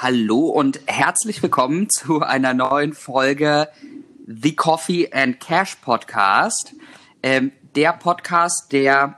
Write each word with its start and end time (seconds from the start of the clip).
Hallo 0.00 0.46
und 0.46 0.78
herzlich 0.86 1.42
willkommen 1.42 1.90
zu 1.90 2.20
einer 2.20 2.54
neuen 2.54 2.92
Folge 2.92 3.68
The 4.28 4.54
Coffee 4.54 5.10
and 5.10 5.40
Cash 5.40 5.74
Podcast. 5.82 6.72
Ähm, 7.20 7.50
der 7.74 7.94
Podcast, 7.94 8.70
der 8.70 9.16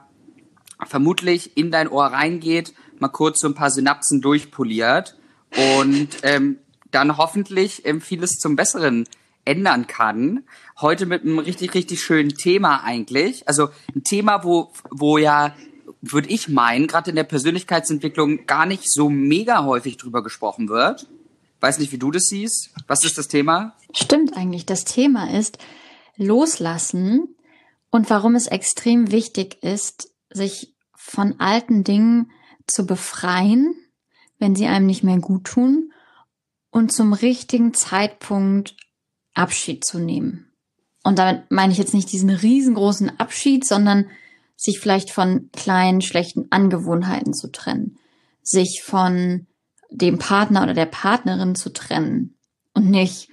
vermutlich 0.87 1.55
in 1.59 1.71
dein 1.71 1.87
Ohr 1.87 2.07
reingeht, 2.07 2.73
mal 2.99 3.09
kurz 3.09 3.41
so 3.41 3.49
ein 3.49 3.55
paar 3.55 3.71
Synapsen 3.71 4.23
durchpoliert 4.23 5.19
und 5.51 6.09
ähm, 6.23 6.57
dann 6.91 7.19
hoffentlich 7.19 7.85
ähm, 7.85 8.01
vieles 8.01 8.39
zum 8.39 8.57
Besseren 8.57 9.07
ändern 9.45 9.87
kann. 9.87 10.45
Heute 10.81 11.05
mit 11.05 11.25
einem 11.25 11.41
richtig, 11.41 11.75
richtig 11.75 12.01
schönen 12.01 12.31
Thema 12.31 12.85
eigentlich. 12.85 13.47
Also 13.47 13.69
ein 13.95 14.03
Thema, 14.03 14.45
wo, 14.45 14.73
wo 14.91 15.19
ja 15.19 15.55
würde 16.03 16.29
ich 16.29 16.49
meinen, 16.49 16.87
gerade 16.87 17.11
in 17.11 17.17
der 17.17 17.25
Persönlichkeitsentwicklung 17.25 18.47
gar 18.47 18.67
nicht 18.67 18.91
so 18.91 19.11
mega 19.11 19.65
häufig 19.65 19.97
drüber 19.97 20.23
gesprochen 20.23 20.69
wird. 20.69 21.07
Weiß 21.61 21.79
nicht, 21.79 21.93
wie 21.93 21.99
du 21.99 22.11
das 22.11 22.25
siehst. 22.25 22.71
Was 22.87 23.05
ist 23.05 23.19
das 23.19 23.29
Thema? 23.29 23.77
Stimmt 23.95 24.37
eigentlich. 24.37 24.65
Das 24.65 24.85
Thema 24.85 25.31
ist 25.37 25.59
Loslassen 26.17 27.35
und 27.91 28.09
warum 28.09 28.35
es 28.35 28.47
extrem 28.47 29.11
wichtig 29.11 29.63
ist, 29.63 30.11
sich 30.31 30.75
von 30.95 31.39
alten 31.39 31.85
Dingen 31.85 32.31
zu 32.67 32.87
befreien, 32.87 33.75
wenn 34.39 34.55
sie 34.55 34.67
einem 34.67 34.87
nicht 34.87 35.03
mehr 35.03 35.19
gut 35.19 35.45
tun 35.45 35.93
und 36.71 36.93
zum 36.93 37.13
richtigen 37.13 37.75
Zeitpunkt 37.75 38.77
Abschied 39.35 39.85
zu 39.85 39.99
nehmen. 39.99 40.53
Und 41.03 41.19
damit 41.19 41.51
meine 41.51 41.73
ich 41.73 41.79
jetzt 41.79 41.95
nicht 41.95 42.13
diesen 42.13 42.31
riesengroßen 42.31 43.19
Abschied, 43.19 43.67
sondern 43.67 44.07
sich 44.61 44.79
vielleicht 44.79 45.11
von 45.11 45.49
kleinen 45.55 46.03
schlechten 46.03 46.49
Angewohnheiten 46.51 47.33
zu 47.33 47.51
trennen, 47.51 47.97
sich 48.43 48.83
von 48.85 49.47
dem 49.91 50.19
Partner 50.19 50.63
oder 50.63 50.75
der 50.75 50.85
Partnerin 50.85 51.55
zu 51.55 51.73
trennen 51.73 52.37
und 52.75 52.91
nicht 52.91 53.31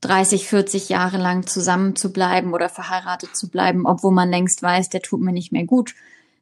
30, 0.00 0.48
40 0.48 0.88
Jahre 0.88 1.16
lang 1.16 1.46
zusammen 1.46 1.94
zu 1.94 2.12
bleiben 2.12 2.52
oder 2.54 2.68
verheiratet 2.68 3.36
zu 3.36 3.50
bleiben, 3.50 3.86
obwohl 3.86 4.12
man 4.12 4.30
längst 4.30 4.64
weiß, 4.64 4.88
der 4.88 5.00
tut 5.00 5.20
mir 5.20 5.32
nicht 5.32 5.52
mehr 5.52 5.64
gut, 5.64 5.94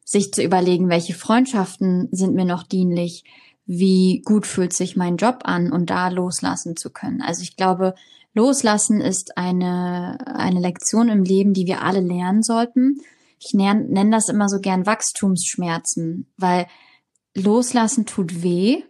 sich 0.03 0.33
zu 0.33 0.41
überlegen, 0.41 0.89
welche 0.89 1.13
Freundschaften 1.13 2.09
sind 2.11 2.33
mir 2.33 2.45
noch 2.45 2.63
dienlich, 2.63 3.25
wie 3.67 4.23
gut 4.25 4.47
fühlt 4.47 4.73
sich 4.73 4.95
mein 4.97 5.17
Job 5.17 5.41
an 5.43 5.71
und 5.71 5.91
da 5.91 6.07
loslassen 6.09 6.75
zu 6.75 6.89
können. 6.89 7.21
Also 7.21 7.43
ich 7.43 7.55
glaube, 7.55 7.93
loslassen 8.33 8.99
ist 8.99 9.37
eine, 9.37 10.17
eine 10.25 10.59
Lektion 10.59 11.09
im 11.09 11.23
Leben, 11.23 11.53
die 11.53 11.67
wir 11.67 11.83
alle 11.83 12.01
lernen 12.01 12.41
sollten 12.41 12.99
ich 13.45 13.53
nenne 13.53 14.11
das 14.11 14.29
immer 14.29 14.49
so 14.49 14.59
gern 14.59 14.85
Wachstumsschmerzen, 14.85 16.31
weil 16.37 16.67
loslassen 17.35 18.05
tut 18.05 18.43
weh, 18.43 18.83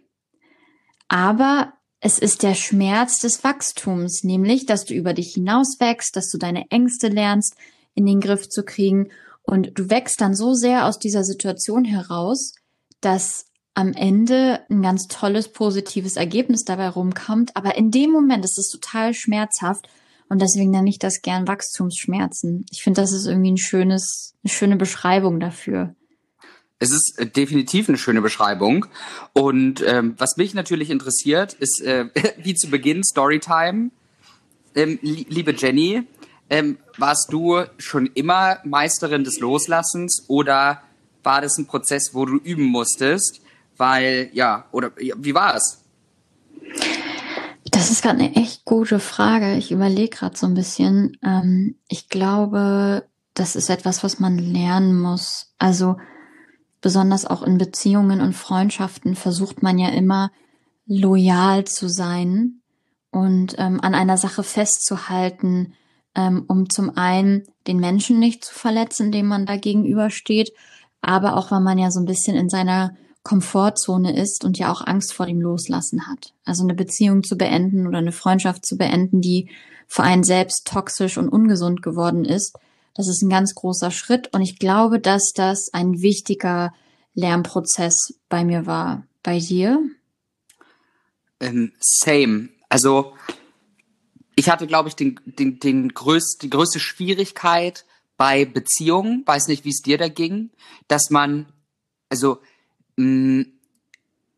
aber 1.08 1.74
es 2.00 2.18
ist 2.18 2.42
der 2.42 2.54
Schmerz 2.54 3.20
des 3.20 3.44
Wachstums, 3.44 4.24
nämlich, 4.24 4.66
dass 4.66 4.84
du 4.84 4.94
über 4.94 5.14
dich 5.14 5.34
hinaus 5.34 5.80
wächst, 5.80 6.16
dass 6.16 6.28
du 6.28 6.38
deine 6.38 6.64
Ängste 6.70 7.08
lernst, 7.08 7.54
in 7.94 8.04
den 8.04 8.20
Griff 8.20 8.48
zu 8.48 8.62
kriegen 8.62 9.10
und 9.42 9.78
du 9.78 9.90
wächst 9.90 10.20
dann 10.20 10.34
so 10.34 10.54
sehr 10.54 10.86
aus 10.86 10.98
dieser 10.98 11.24
Situation 11.24 11.84
heraus, 11.84 12.54
dass 13.00 13.46
am 13.74 13.92
Ende 13.92 14.60
ein 14.70 14.82
ganz 14.82 15.06
tolles, 15.08 15.48
positives 15.48 16.16
Ergebnis 16.16 16.64
dabei 16.64 16.88
rumkommt. 16.88 17.56
Aber 17.56 17.76
in 17.76 17.90
dem 17.90 18.10
Moment 18.10 18.44
ist 18.44 18.58
es 18.58 18.68
total 18.68 19.14
schmerzhaft 19.14 19.88
und 20.28 20.40
deswegen 20.40 20.70
nenne 20.70 20.88
ich 20.88 20.98
das 20.98 21.22
gern 21.22 21.46
Wachstumsschmerzen. 21.46 22.66
Ich 22.70 22.82
finde, 22.82 23.00
das 23.00 23.12
ist 23.12 23.26
irgendwie 23.26 23.52
ein 23.52 23.58
schönes, 23.58 24.34
eine 24.42 24.52
schöne 24.52 24.76
Beschreibung 24.76 25.40
dafür. 25.40 25.94
Es 26.78 26.90
ist 26.90 27.18
äh, 27.18 27.26
definitiv 27.26 27.88
eine 27.88 27.98
schöne 27.98 28.20
Beschreibung. 28.20 28.86
Und 29.32 29.82
ähm, 29.86 30.14
was 30.18 30.36
mich 30.36 30.54
natürlich 30.54 30.90
interessiert, 30.90 31.54
ist 31.54 31.80
äh, 31.82 32.06
wie 32.38 32.54
zu 32.54 32.68
Beginn 32.68 33.04
Storytime. 33.04 33.90
Ähm, 34.74 34.98
li 35.02 35.26
liebe 35.28 35.54
Jenny, 35.56 36.02
ähm, 36.50 36.78
warst 36.98 37.32
du 37.32 37.62
schon 37.78 38.06
immer 38.14 38.58
Meisterin 38.64 39.24
des 39.24 39.38
Loslassens 39.40 40.24
oder 40.28 40.82
war 41.22 41.40
das 41.40 41.56
ein 41.58 41.66
Prozess, 41.66 42.10
wo 42.12 42.26
du 42.26 42.36
üben 42.36 42.64
musstest? 42.64 43.40
Weil, 43.76 44.30
ja, 44.32 44.66
oder 44.72 44.92
wie 44.96 45.34
war 45.34 45.56
es? 45.56 45.83
Das 47.74 47.90
ist 47.90 48.02
gerade 48.02 48.20
eine 48.20 48.36
echt 48.36 48.64
gute 48.64 49.00
Frage. 49.00 49.56
Ich 49.56 49.72
überlege 49.72 50.16
gerade 50.16 50.36
so 50.36 50.46
ein 50.46 50.54
bisschen. 50.54 51.18
Ähm, 51.24 51.74
ich 51.88 52.08
glaube, 52.08 53.04
das 53.34 53.56
ist 53.56 53.68
etwas, 53.68 54.04
was 54.04 54.20
man 54.20 54.38
lernen 54.38 54.96
muss. 54.96 55.52
Also 55.58 55.96
besonders 56.80 57.26
auch 57.26 57.42
in 57.42 57.58
Beziehungen 57.58 58.20
und 58.20 58.32
Freundschaften 58.32 59.16
versucht 59.16 59.64
man 59.64 59.80
ja 59.80 59.88
immer 59.88 60.30
loyal 60.86 61.64
zu 61.64 61.88
sein 61.88 62.60
und 63.10 63.56
ähm, 63.58 63.80
an 63.80 63.96
einer 63.96 64.18
Sache 64.18 64.44
festzuhalten, 64.44 65.74
ähm, 66.14 66.44
um 66.46 66.70
zum 66.70 66.96
einen 66.96 67.42
den 67.66 67.80
Menschen 67.80 68.20
nicht 68.20 68.44
zu 68.44 68.54
verletzen, 68.54 69.10
dem 69.10 69.26
man 69.26 69.46
da 69.46 69.56
gegenübersteht, 69.56 70.52
aber 71.00 71.36
auch 71.36 71.50
weil 71.50 71.60
man 71.60 71.78
ja 71.78 71.90
so 71.90 71.98
ein 71.98 72.06
bisschen 72.06 72.36
in 72.36 72.48
seiner 72.48 72.94
Komfortzone 73.24 74.16
ist 74.16 74.44
und 74.44 74.58
ja 74.58 74.70
auch 74.70 74.86
Angst 74.86 75.14
vor 75.14 75.26
dem 75.26 75.40
Loslassen 75.40 76.06
hat. 76.06 76.32
Also 76.44 76.62
eine 76.62 76.74
Beziehung 76.74 77.24
zu 77.24 77.36
beenden 77.36 77.86
oder 77.86 77.98
eine 77.98 78.12
Freundschaft 78.12 78.64
zu 78.64 78.76
beenden, 78.76 79.20
die 79.20 79.48
für 79.88 80.02
einen 80.02 80.24
selbst 80.24 80.66
toxisch 80.66 81.18
und 81.18 81.28
ungesund 81.28 81.82
geworden 81.82 82.24
ist, 82.24 82.56
das 82.94 83.08
ist 83.08 83.22
ein 83.22 83.30
ganz 83.30 83.54
großer 83.54 83.90
Schritt 83.90 84.32
und 84.32 84.42
ich 84.42 84.58
glaube, 84.58 85.00
dass 85.00 85.32
das 85.34 85.70
ein 85.72 86.00
wichtiger 86.00 86.72
Lernprozess 87.14 88.14
bei 88.28 88.44
mir 88.44 88.66
war. 88.66 89.04
Bei 89.22 89.38
dir? 89.38 89.82
Ähm, 91.40 91.72
same. 91.80 92.50
Also 92.68 93.14
ich 94.36 94.50
hatte, 94.50 94.66
glaube 94.66 94.88
ich, 94.88 94.96
den, 94.96 95.18
den, 95.24 95.58
den 95.58 95.88
größt, 95.88 96.42
die 96.42 96.50
größte 96.50 96.78
Schwierigkeit 96.78 97.84
bei 98.16 98.44
Beziehungen, 98.44 99.22
weiß 99.26 99.48
nicht, 99.48 99.64
wie 99.64 99.70
es 99.70 99.82
dir 99.82 99.98
da 99.98 100.08
ging, 100.08 100.50
dass 100.86 101.10
man, 101.10 101.46
also 102.08 102.38
Mm, 102.96 103.42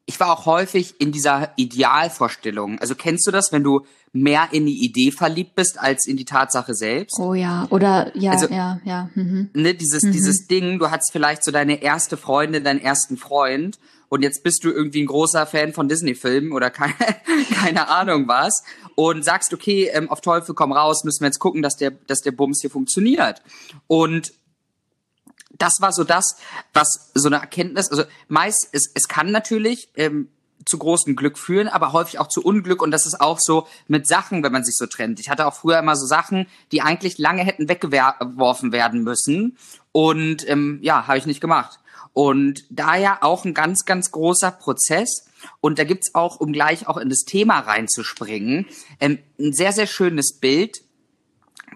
ich 0.07 0.21
war 0.21 0.33
auch 0.33 0.47
häufig 0.47 1.01
in 1.01 1.11
dieser 1.11 1.53
Idealvorstellung. 1.57 2.79
Also 2.79 2.95
kennst 2.95 3.27
du 3.27 3.33
das, 3.33 3.51
wenn 3.51 3.65
du 3.65 3.85
mehr 4.13 4.49
in 4.53 4.65
die 4.65 4.85
Idee 4.85 5.11
verliebt 5.11 5.57
bist 5.57 5.81
als 5.81 6.07
in 6.07 6.17
die 6.17 6.25
Tatsache 6.25 6.75
selbst? 6.75 7.19
Oh 7.19 7.35
ja, 7.35 7.67
oder 7.71 8.17
ja, 8.17 8.31
also, 8.31 8.47
ja, 8.47 8.81
ja. 8.85 9.11
Mhm. 9.15 9.51
Ne, 9.53 9.75
dieses, 9.75 10.05
mhm. 10.05 10.13
dieses 10.13 10.47
Ding, 10.47 10.79
du 10.79 10.91
hattest 10.91 11.11
vielleicht 11.11 11.43
so 11.45 11.51
deine 11.51 11.83
erste 11.83 12.17
Freundin, 12.17 12.63
deinen 12.63 12.81
ersten 12.81 13.17
Freund 13.17 13.79
und 14.09 14.23
jetzt 14.23 14.45
bist 14.45 14.63
du 14.63 14.71
irgendwie 14.71 15.03
ein 15.03 15.07
großer 15.07 15.45
Fan 15.45 15.73
von 15.73 15.89
Disney-Filmen 15.89 16.53
oder 16.53 16.71
keine, 16.71 16.95
keine 17.55 17.89
Ahnung 17.89 18.29
was 18.29 18.63
und 18.95 19.25
sagst, 19.25 19.53
okay, 19.53 19.91
ähm, 19.93 20.09
auf 20.09 20.21
Teufel 20.21 20.55
komm 20.55 20.73
raus, 20.73 21.03
müssen 21.05 21.23
wir 21.23 21.29
jetzt 21.29 21.41
gucken, 21.41 21.63
dass 21.63 21.77
der, 21.77 21.91
dass 21.91 22.21
der 22.21 22.33
Bums 22.33 22.61
hier 22.61 22.71
funktioniert. 22.71 23.43
Und 23.89 24.33
das 25.59 25.81
war 25.81 25.93
so 25.93 26.05
das, 26.05 26.37
was 26.73 27.11
so 27.15 27.29
eine 27.29 27.37
Erkenntnis, 27.37 27.91
also 27.91 28.05
meist, 28.29 28.69
es, 28.73 28.91
es 28.95 29.09
kann 29.09 29.31
natürlich 29.31 29.89
ähm, 29.97 30.29
zu 30.65 30.79
großem 30.79 31.15
Glück 31.17 31.39
führen, 31.39 31.69
aber 31.69 31.93
häufig 31.93 32.19
auch 32.19 32.29
zu 32.29 32.43
Unglück 32.43 32.83
und 32.83 32.91
das 32.91 33.07
ist 33.07 33.21
auch 33.21 33.39
so 33.41 33.67
mit 33.87 34.07
Sachen, 34.07 34.43
wenn 34.43 34.53
man 34.53 34.65
sich 34.65 34.75
so 34.77 34.87
trennt. 34.87 35.21
Ich 35.21 35.31
hatte 35.31 35.47
auch 35.47 35.55
früher 35.55 35.79
immer 35.79 35.97
so 35.97 36.07
Sachen, 36.07 36.47
die 36.73 36.83
eigentlich 36.83 37.19
lange 37.19 37.45
hätten 37.45 37.69
weggeworfen 37.69 38.73
werden 38.73 39.03
müssen 39.03 39.57
und 39.93 40.49
ähm, 40.49 40.81
ja, 40.83 41.07
habe 41.07 41.19
ich 41.19 41.27
nicht 41.27 41.41
gemacht. 41.41 41.79
Und 42.13 42.65
daher 42.71 43.23
auch 43.23 43.45
ein 43.45 43.53
ganz, 43.53 43.85
ganz 43.85 44.11
großer 44.11 44.51
Prozess. 44.51 45.29
Und 45.61 45.79
da 45.79 45.85
gibt's 45.85 46.15
auch, 46.15 46.41
um 46.41 46.51
gleich 46.51 46.89
auch 46.89 46.97
in 46.97 47.11
das 47.11 47.25
Thema 47.25 47.59
reinzuspringen, 47.59 48.65
ähm, 49.01 49.19
ein 49.39 49.53
sehr, 49.53 49.73
sehr 49.73 49.87
schönes 49.87 50.39
Bild, 50.39 50.81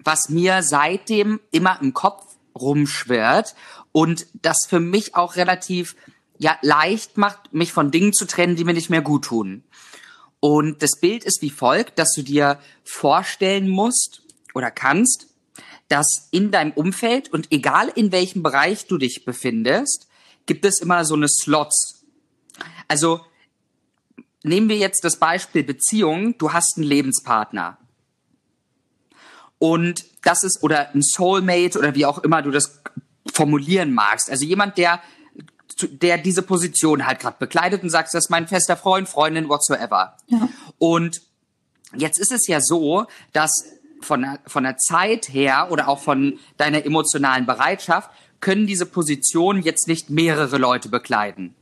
was 0.03 0.29
mir 0.29 0.63
seitdem 0.63 1.39
immer 1.51 1.79
im 1.79 1.93
Kopf 1.93 2.30
rumschwirrt 2.55 3.55
und 3.91 4.27
das 4.33 4.65
für 4.67 4.79
mich 4.79 5.15
auch 5.15 5.35
relativ 5.35 5.95
ja 6.37 6.57
leicht 6.61 7.17
macht, 7.17 7.53
mich 7.53 7.71
von 7.71 7.91
Dingen 7.91 8.13
zu 8.13 8.25
trennen, 8.25 8.55
die 8.55 8.63
mir 8.63 8.73
nicht 8.73 8.89
mehr 8.89 9.01
gut 9.01 9.25
tun. 9.25 9.63
Und 10.39 10.81
das 10.81 10.99
Bild 10.99 11.23
ist 11.23 11.41
wie 11.43 11.51
folgt, 11.51 11.99
dass 11.99 12.13
du 12.15 12.23
dir 12.23 12.59
vorstellen 12.83 13.69
musst 13.69 14.23
oder 14.55 14.71
kannst, 14.71 15.27
dass 15.87 16.29
in 16.31 16.51
deinem 16.51 16.71
Umfeld 16.71 17.31
und 17.31 17.51
egal 17.51 17.89
in 17.89 18.11
welchem 18.11 18.41
Bereich 18.41 18.87
du 18.87 18.97
dich 18.97 19.23
befindest, 19.23 20.07
gibt 20.45 20.65
es 20.65 20.79
immer 20.79 21.05
so 21.05 21.13
eine 21.13 21.27
Slots. 21.27 22.05
Also 22.87 23.21
nehmen 24.43 24.69
wir 24.69 24.77
jetzt 24.77 25.03
das 25.03 25.17
Beispiel 25.19 25.63
Beziehung. 25.63 26.37
Du 26.37 26.53
hast 26.53 26.77
einen 26.77 26.87
Lebenspartner. 26.87 27.77
Und 29.61 30.05
das 30.23 30.43
ist, 30.43 30.63
oder 30.63 30.89
ein 30.95 31.03
Soulmate 31.03 31.77
oder 31.77 31.93
wie 31.93 32.07
auch 32.07 32.17
immer 32.23 32.41
du 32.41 32.49
das 32.49 32.81
formulieren 33.31 33.93
magst. 33.93 34.27
Also 34.31 34.43
jemand, 34.43 34.79
der 34.79 34.99
der 35.87 36.17
diese 36.17 36.41
Position 36.41 37.05
halt 37.05 37.19
gerade 37.19 37.37
bekleidet 37.39 37.81
und 37.81 37.89
sagt, 37.89 38.07
das 38.13 38.25
ist 38.25 38.29
mein 38.29 38.47
fester 38.47 38.75
Freund, 38.75 39.07
Freundin, 39.07 39.49
whatsoever. 39.49 40.15
Ja. 40.27 40.49
Und 40.77 41.21
jetzt 41.95 42.19
ist 42.19 42.31
es 42.31 42.47
ja 42.47 42.59
so, 42.59 43.05
dass 43.33 43.51
von 44.01 44.21
der, 44.21 44.39
von 44.47 44.63
der 44.63 44.77
Zeit 44.77 45.29
her 45.29 45.69
oder 45.71 45.87
auch 45.87 45.99
von 45.99 46.39
deiner 46.57 46.83
emotionalen 46.83 47.45
Bereitschaft 47.45 48.11
können 48.41 48.67
diese 48.67 48.85
Positionen 48.85 49.61
jetzt 49.61 49.87
nicht 49.87 50.09
mehrere 50.09 50.57
Leute 50.57 50.89
bekleiden. 50.89 51.55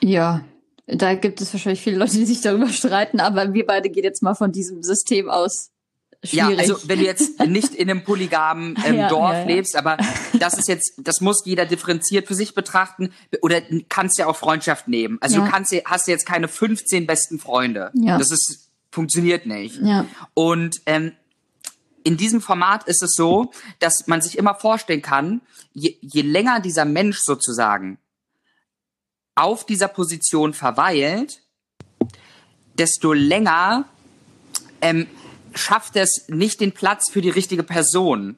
Ja, 0.00 0.44
da 0.86 1.14
gibt 1.14 1.40
es 1.40 1.52
wahrscheinlich 1.52 1.82
viele 1.82 1.98
Leute, 1.98 2.16
die 2.16 2.24
sich 2.24 2.40
darüber 2.40 2.68
streiten, 2.68 3.20
aber 3.20 3.52
wir 3.52 3.66
beide 3.66 3.90
gehen 3.90 4.04
jetzt 4.04 4.22
mal 4.22 4.34
von 4.34 4.50
diesem 4.50 4.82
System 4.82 5.28
aus. 5.28 5.70
Schwierig. 6.22 6.50
Ja, 6.50 6.58
also 6.58 6.88
wenn 6.88 6.98
du 6.98 7.04
jetzt 7.06 7.40
nicht 7.46 7.74
in 7.74 7.88
einem 7.88 8.04
polygamen 8.04 8.76
ähm, 8.84 8.96
ja, 8.96 9.08
Dorf 9.08 9.32
ja, 9.32 9.38
ja. 9.40 9.46
lebst, 9.46 9.74
aber 9.74 9.96
das 10.38 10.58
ist 10.58 10.68
jetzt, 10.68 10.92
das 10.98 11.20
muss 11.22 11.42
jeder 11.46 11.64
differenziert 11.64 12.28
für 12.28 12.34
sich 12.34 12.54
betrachten 12.54 13.12
oder 13.40 13.62
kannst 13.88 14.18
ja 14.18 14.26
auch 14.26 14.36
Freundschaft 14.36 14.86
nehmen. 14.86 15.16
Also 15.22 15.40
du 15.40 15.48
kannst, 15.48 15.74
hast 15.86 16.08
jetzt 16.08 16.26
keine 16.26 16.48
15 16.48 17.06
besten 17.06 17.38
Freunde. 17.38 17.90
Ja. 17.94 18.18
Das 18.18 18.30
ist 18.30 18.70
funktioniert 18.90 19.46
nicht. 19.46 19.80
Ja. 19.80 20.06
Und 20.34 20.82
ähm, 20.86 21.12
in 22.02 22.16
diesem 22.16 22.40
Format 22.40 22.84
ist 22.84 23.02
es 23.02 23.12
so, 23.14 23.50
dass 23.78 24.06
man 24.06 24.20
sich 24.20 24.36
immer 24.36 24.54
vorstellen 24.54 25.02
kann, 25.02 25.42
je, 25.72 25.96
je 26.00 26.22
länger 26.22 26.60
dieser 26.60 26.84
Mensch 26.84 27.18
sozusagen 27.20 27.98
auf 29.34 29.64
dieser 29.64 29.88
Position 29.88 30.54
verweilt, 30.54 31.42
desto 32.74 33.12
länger 33.12 33.84
ähm, 34.80 35.06
schafft 35.54 35.96
es 35.96 36.26
nicht 36.28 36.60
den 36.60 36.72
Platz 36.72 37.10
für 37.10 37.20
die 37.20 37.30
richtige 37.30 37.62
Person. 37.62 38.36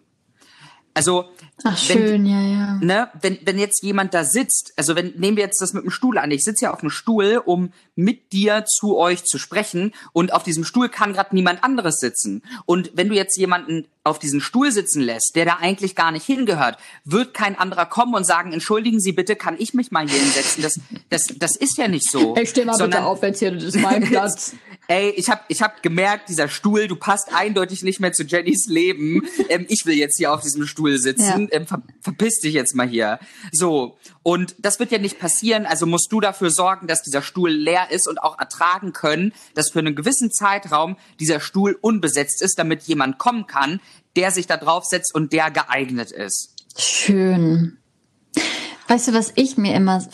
Also 0.95 1.31
Ach, 1.65 1.79
schön, 1.79 2.27
ja, 2.27 2.41
ja. 2.41 2.75
Ne, 2.81 3.09
wenn, 3.21 3.39
wenn 3.45 3.59
jetzt 3.59 3.83
jemand 3.83 4.15
da 4.15 4.25
sitzt, 4.25 4.73
also 4.77 4.95
wenn, 4.95 5.15
nehmen 5.17 5.37
wir 5.37 5.45
jetzt 5.45 5.61
das 5.61 5.73
mit 5.73 5.85
dem 5.85 5.91
Stuhl 5.91 6.19
an. 6.19 6.31
Ich 6.31 6.45
sitze 6.45 6.67
ja 6.67 6.73
auf 6.73 6.81
dem 6.81 6.91
Stuhl, 6.91 7.41
um 7.45 7.73
mit 7.95 8.33
dir 8.33 8.65
zu 8.65 8.97
euch 8.97 9.25
zu 9.25 9.39
sprechen 9.39 9.93
und 10.13 10.33
auf 10.33 10.43
diesem 10.43 10.65
Stuhl 10.65 10.89
kann 10.89 11.13
gerade 11.13 11.35
niemand 11.35 11.63
anderes 11.63 11.99
sitzen. 11.99 12.43
Und 12.65 12.93
wenn 12.95 13.09
du 13.09 13.15
jetzt 13.15 13.37
jemanden 13.37 13.87
auf 14.05 14.19
diesen 14.19 14.41
Stuhl 14.41 14.73
sitzen 14.73 15.01
lässt, 15.01 15.33
der 15.37 15.45
da 15.45 15.59
eigentlich 15.61 15.95
gar 15.95 16.11
nicht 16.11 16.27
hingehört, 16.27 16.77
wird 17.05 17.35
kein 17.35 17.57
anderer 17.57 17.87
kommen 17.87 18.15
und 18.15 18.27
sagen, 18.27 18.53
entschuldigen 18.53 19.01
Sie 19.01 19.13
bitte, 19.13 19.37
kann 19.37 19.57
ich 19.59 19.75
mich 19.75 19.93
mal 19.93 20.09
hier 20.09 20.19
hinsetzen? 20.19 20.63
Das, 20.63 20.81
das, 21.09 21.27
das 21.37 21.57
ist 21.57 21.79
ja 21.79 21.89
nicht 21.89 22.11
so. 22.11 22.35
Ich 22.43 22.51
steh 22.51 22.65
mal 22.65 22.73
Sondern, 22.73 23.03
bitte 23.03 23.05
auf 23.05 23.23
jetzt 23.23 23.39
hier, 23.39 23.53
das 23.53 23.63
ist 23.63 23.77
mein 23.77 24.03
Platz. 24.09 24.55
Ey, 24.89 25.11
ich 25.11 25.31
habe 25.31 25.43
ich 25.47 25.63
hab 25.63 25.83
gemerkt, 25.83 26.29
dieser 26.29 26.49
Stuhl, 26.49 26.89
du 26.89 26.97
passt 26.97 27.33
eindeutig 27.33 27.83
nicht 27.83 28.01
mehr 28.01 28.13
zu 28.13 28.25
Jennys 28.25 28.67
Leben. 28.67 29.23
Ähm, 29.49 29.65
ich 29.69 29.87
will 29.87 29.95
jetzt 29.95 30.17
hier 30.17 30.33
auf 30.33 30.41
diesem 30.41 30.67
Stuhl 30.67 30.99
sitzen. 30.99 31.49
Ja. 31.53 31.59
Ähm, 31.59 31.67
ver 31.67 31.83
verpiss 32.01 32.41
dich 32.41 32.55
jetzt 32.55 32.75
mal 32.75 32.89
hier. 32.89 33.21
So. 33.53 33.97
Und 34.25 34.57
das 34.59 34.81
wird 34.81 34.91
ja 34.91 34.99
nicht 34.99 35.21
passieren. 35.21 35.67
Also 35.67 35.87
musst 35.87 36.11
du 36.11 36.21
dafür 36.21 36.51
sorgen, 36.51 36.89
dass 36.89 37.03
dieser 37.03 37.23
Stuhl 37.23 37.51
leer 37.51 37.82
ist 37.91 38.09
und 38.09 38.23
auch 38.23 38.39
ertragen 38.39 38.93
können, 38.93 39.33
dass 39.55 39.71
für 39.71 39.79
einen 39.79 39.95
gewissen 39.95 40.31
Zeitraum 40.31 40.97
dieser 41.21 41.41
Stuhl 41.41 41.79
unbesetzt 41.81 42.43
ist, 42.43 42.59
damit 42.59 42.83
jemand 42.83 43.19
kommen 43.19 43.47
kann, 43.47 43.81
der 44.17 44.31
sich 44.31 44.47
da 44.47 44.57
draufsetzt 44.57 45.15
und 45.15 45.33
der 45.33 45.51
geeignet 45.51 46.11
ist. 46.11 46.55
Schön. 46.77 47.79
Weißt 48.89 49.09
du, 49.09 49.13
was 49.13 49.33
ich 49.37 49.57
mir 49.57 49.75
immer 49.75 50.07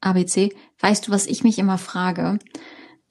ABC, 0.00 0.54
weißt 0.80 1.08
du, 1.08 1.12
was 1.12 1.26
ich 1.26 1.44
mich 1.44 1.58
immer 1.58 1.78
frage? 1.78 2.38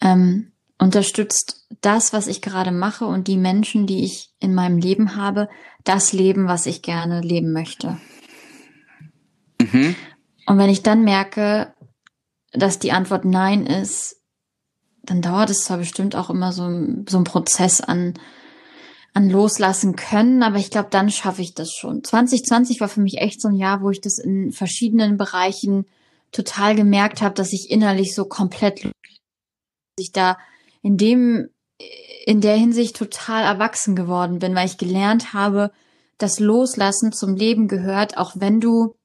ähm, 0.01 0.51
unterstützt 0.77 1.65
das, 1.81 2.13
was 2.13 2.27
ich 2.27 2.41
gerade 2.41 2.71
mache 2.71 3.05
und 3.05 3.27
die 3.27 3.37
Menschen, 3.37 3.87
die 3.87 4.03
ich 4.03 4.31
in 4.39 4.53
meinem 4.53 4.77
Leben 4.77 5.15
habe, 5.15 5.49
das 5.83 6.13
Leben, 6.13 6.47
was 6.47 6.65
ich 6.65 6.81
gerne 6.81 7.21
leben 7.21 7.51
möchte. 7.51 7.97
Mhm. 9.61 9.95
Und 10.45 10.57
wenn 10.57 10.69
ich 10.69 10.83
dann 10.83 11.03
merke, 11.03 11.73
dass 12.57 12.79
die 12.79 12.91
Antwort 12.91 13.25
Nein 13.25 13.65
ist, 13.65 14.17
dann 15.03 15.21
dauert 15.21 15.49
es 15.49 15.61
zwar 15.61 15.77
bestimmt 15.77 16.15
auch 16.15 16.29
immer 16.29 16.51
so, 16.51 16.63
so 17.07 17.17
ein 17.17 17.23
Prozess 17.23 17.81
an, 17.81 18.15
an 19.13 19.29
loslassen 19.29 19.95
können, 19.95 20.43
aber 20.43 20.57
ich 20.57 20.69
glaube, 20.69 20.89
dann 20.91 21.09
schaffe 21.09 21.41
ich 21.41 21.53
das 21.53 21.71
schon. 21.71 22.03
2020 22.03 22.81
war 22.81 22.89
für 22.89 23.01
mich 23.01 23.19
echt 23.19 23.41
so 23.41 23.47
ein 23.47 23.55
Jahr, 23.55 23.81
wo 23.81 23.89
ich 23.89 24.01
das 24.01 24.19
in 24.19 24.51
verschiedenen 24.51 25.17
Bereichen 25.17 25.85
total 26.31 26.75
gemerkt 26.75 27.21
habe, 27.21 27.35
dass 27.35 27.53
ich 27.53 27.71
innerlich 27.71 28.13
so 28.13 28.25
komplett 28.25 28.91
ich 29.99 30.11
da 30.11 30.37
in 30.81 30.97
dem, 30.97 31.49
in 32.25 32.41
der 32.41 32.55
Hinsicht 32.55 32.95
total 32.95 33.43
erwachsen 33.43 33.95
geworden 33.95 34.39
bin, 34.39 34.55
weil 34.55 34.67
ich 34.67 34.77
gelernt 34.77 35.33
habe, 35.33 35.71
dass 36.17 36.39
Loslassen 36.39 37.11
zum 37.11 37.35
Leben 37.35 37.67
gehört, 37.67 38.17
auch 38.17 38.33
wenn 38.35 38.59
du, 38.59 38.95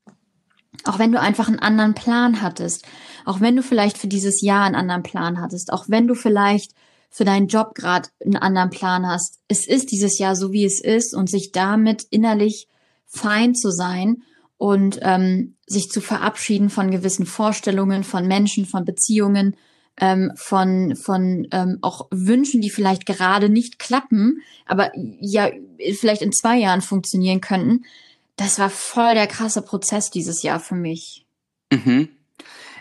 auch 0.85 0.99
wenn 0.99 1.13
du 1.13 1.21
einfach 1.21 1.49
einen 1.49 1.59
anderen 1.59 1.95
Plan 1.95 2.43
hattest, 2.43 2.87
auch 3.25 3.41
wenn 3.41 3.57
du 3.57 3.63
vielleicht 3.63 3.99
für 3.99 4.09
dieses 4.09 4.41
Jahr 4.43 4.65
einen 4.65 4.75
anderen 4.75 5.03
Plan 5.03 5.41
hattest, 5.41 5.73
auch 5.73 5.87
wenn 5.89 6.07
du 6.07 6.15
vielleicht 6.15 6.73
für 7.11 7.25
deinen 7.25 7.47
Job 7.47 7.75
gerade 7.75 8.09
einen 8.25 8.37
anderen 8.37 8.71
Plan 8.71 9.07
hast. 9.07 9.39
Es 9.47 9.67
ist 9.67 9.93
dieses 9.93 10.19
Jahr 10.19 10.35
so, 10.35 10.53
wie 10.53 10.65
es 10.65 10.81
ist 10.81 11.15
und 11.15 11.29
sich 11.29 11.53
damit 11.53 12.05
innerlich 12.11 12.69
fein 13.07 13.55
zu 13.55 13.71
sein 13.71 14.23
und 14.57 14.99
ähm, 15.03 15.57
sich 15.67 15.89
zu 15.91 16.01
verabschieden 16.01 16.71
von 16.71 16.91
gewissen 16.91 17.27
Vorstellungen, 17.27 18.05
von 18.05 18.27
Menschen, 18.27 18.65
von 18.65 18.85
Beziehungen, 18.85 19.57
ähm, 20.01 20.33
von, 20.37 20.97
von 20.97 21.47
ähm, 21.51 21.79
auch 21.83 22.09
Wünschen, 22.11 22.63
die 22.63 22.71
vielleicht 22.71 23.05
gerade 23.05 23.51
nicht 23.51 23.79
klappen, 23.79 24.41
aber 24.65 24.91
ja 25.21 25.51
vielleicht 25.97 26.23
in 26.23 26.33
zwei 26.33 26.57
Jahren 26.57 26.81
funktionieren 26.81 27.43
könnten. 27.43 27.85
Das 28.37 28.59
war 28.59 28.71
voll 28.71 29.15
der 29.15 29.27
krasse 29.27 29.61
Prozess 29.61 30.11
dieses 30.11 30.43
Jahr 30.43 30.61
für 30.61 30.75
mich. 30.75 31.27
Mhm. 31.71 32.09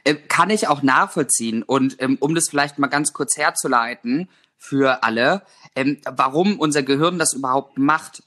Äh, 0.04 0.16
kann 0.16 0.50
ich 0.50 0.68
auch 0.68 0.82
nachvollziehen. 0.82 1.64
Und 1.64 1.98
ähm, 2.00 2.18
um 2.20 2.36
das 2.36 2.50
vielleicht 2.50 2.80
mal 2.80 2.88
ganz 2.88 3.14
kurz 3.14 3.38
herzuleiten 3.38 4.30
für 4.58 5.04
alle, 5.04 5.44
ähm, 5.76 6.00
warum 6.06 6.60
unser 6.60 6.84
Gehirn 6.84 7.20
das 7.20 7.34
überhaupt 7.34 7.78
macht, 7.78 8.24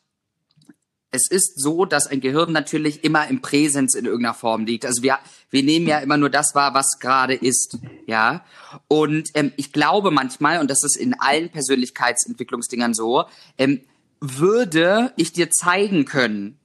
es 1.14 1.30
ist 1.30 1.60
so, 1.60 1.84
dass 1.84 2.08
ein 2.08 2.20
Gehirn 2.20 2.50
natürlich 2.50 3.04
immer 3.04 3.28
im 3.28 3.40
Präsens 3.40 3.94
in 3.94 4.04
irgendeiner 4.04 4.34
Form 4.34 4.66
liegt. 4.66 4.84
Also 4.84 5.02
wir, 5.02 5.18
wir 5.48 5.62
nehmen 5.62 5.86
ja 5.86 6.00
immer 6.00 6.16
nur 6.16 6.28
das 6.28 6.56
wahr, 6.56 6.74
was 6.74 6.98
gerade 6.98 7.34
ist, 7.34 7.78
ja. 8.06 8.44
Und 8.88 9.30
ähm, 9.34 9.52
ich 9.56 9.72
glaube 9.72 10.10
manchmal, 10.10 10.58
und 10.58 10.68
das 10.68 10.82
ist 10.82 10.96
in 10.96 11.14
allen 11.14 11.50
Persönlichkeitsentwicklungsdingern 11.50 12.94
so, 12.94 13.26
ähm, 13.58 13.82
würde 14.20 15.12
ich 15.16 15.32
dir 15.32 15.50
zeigen 15.50 16.04
können, 16.04 16.58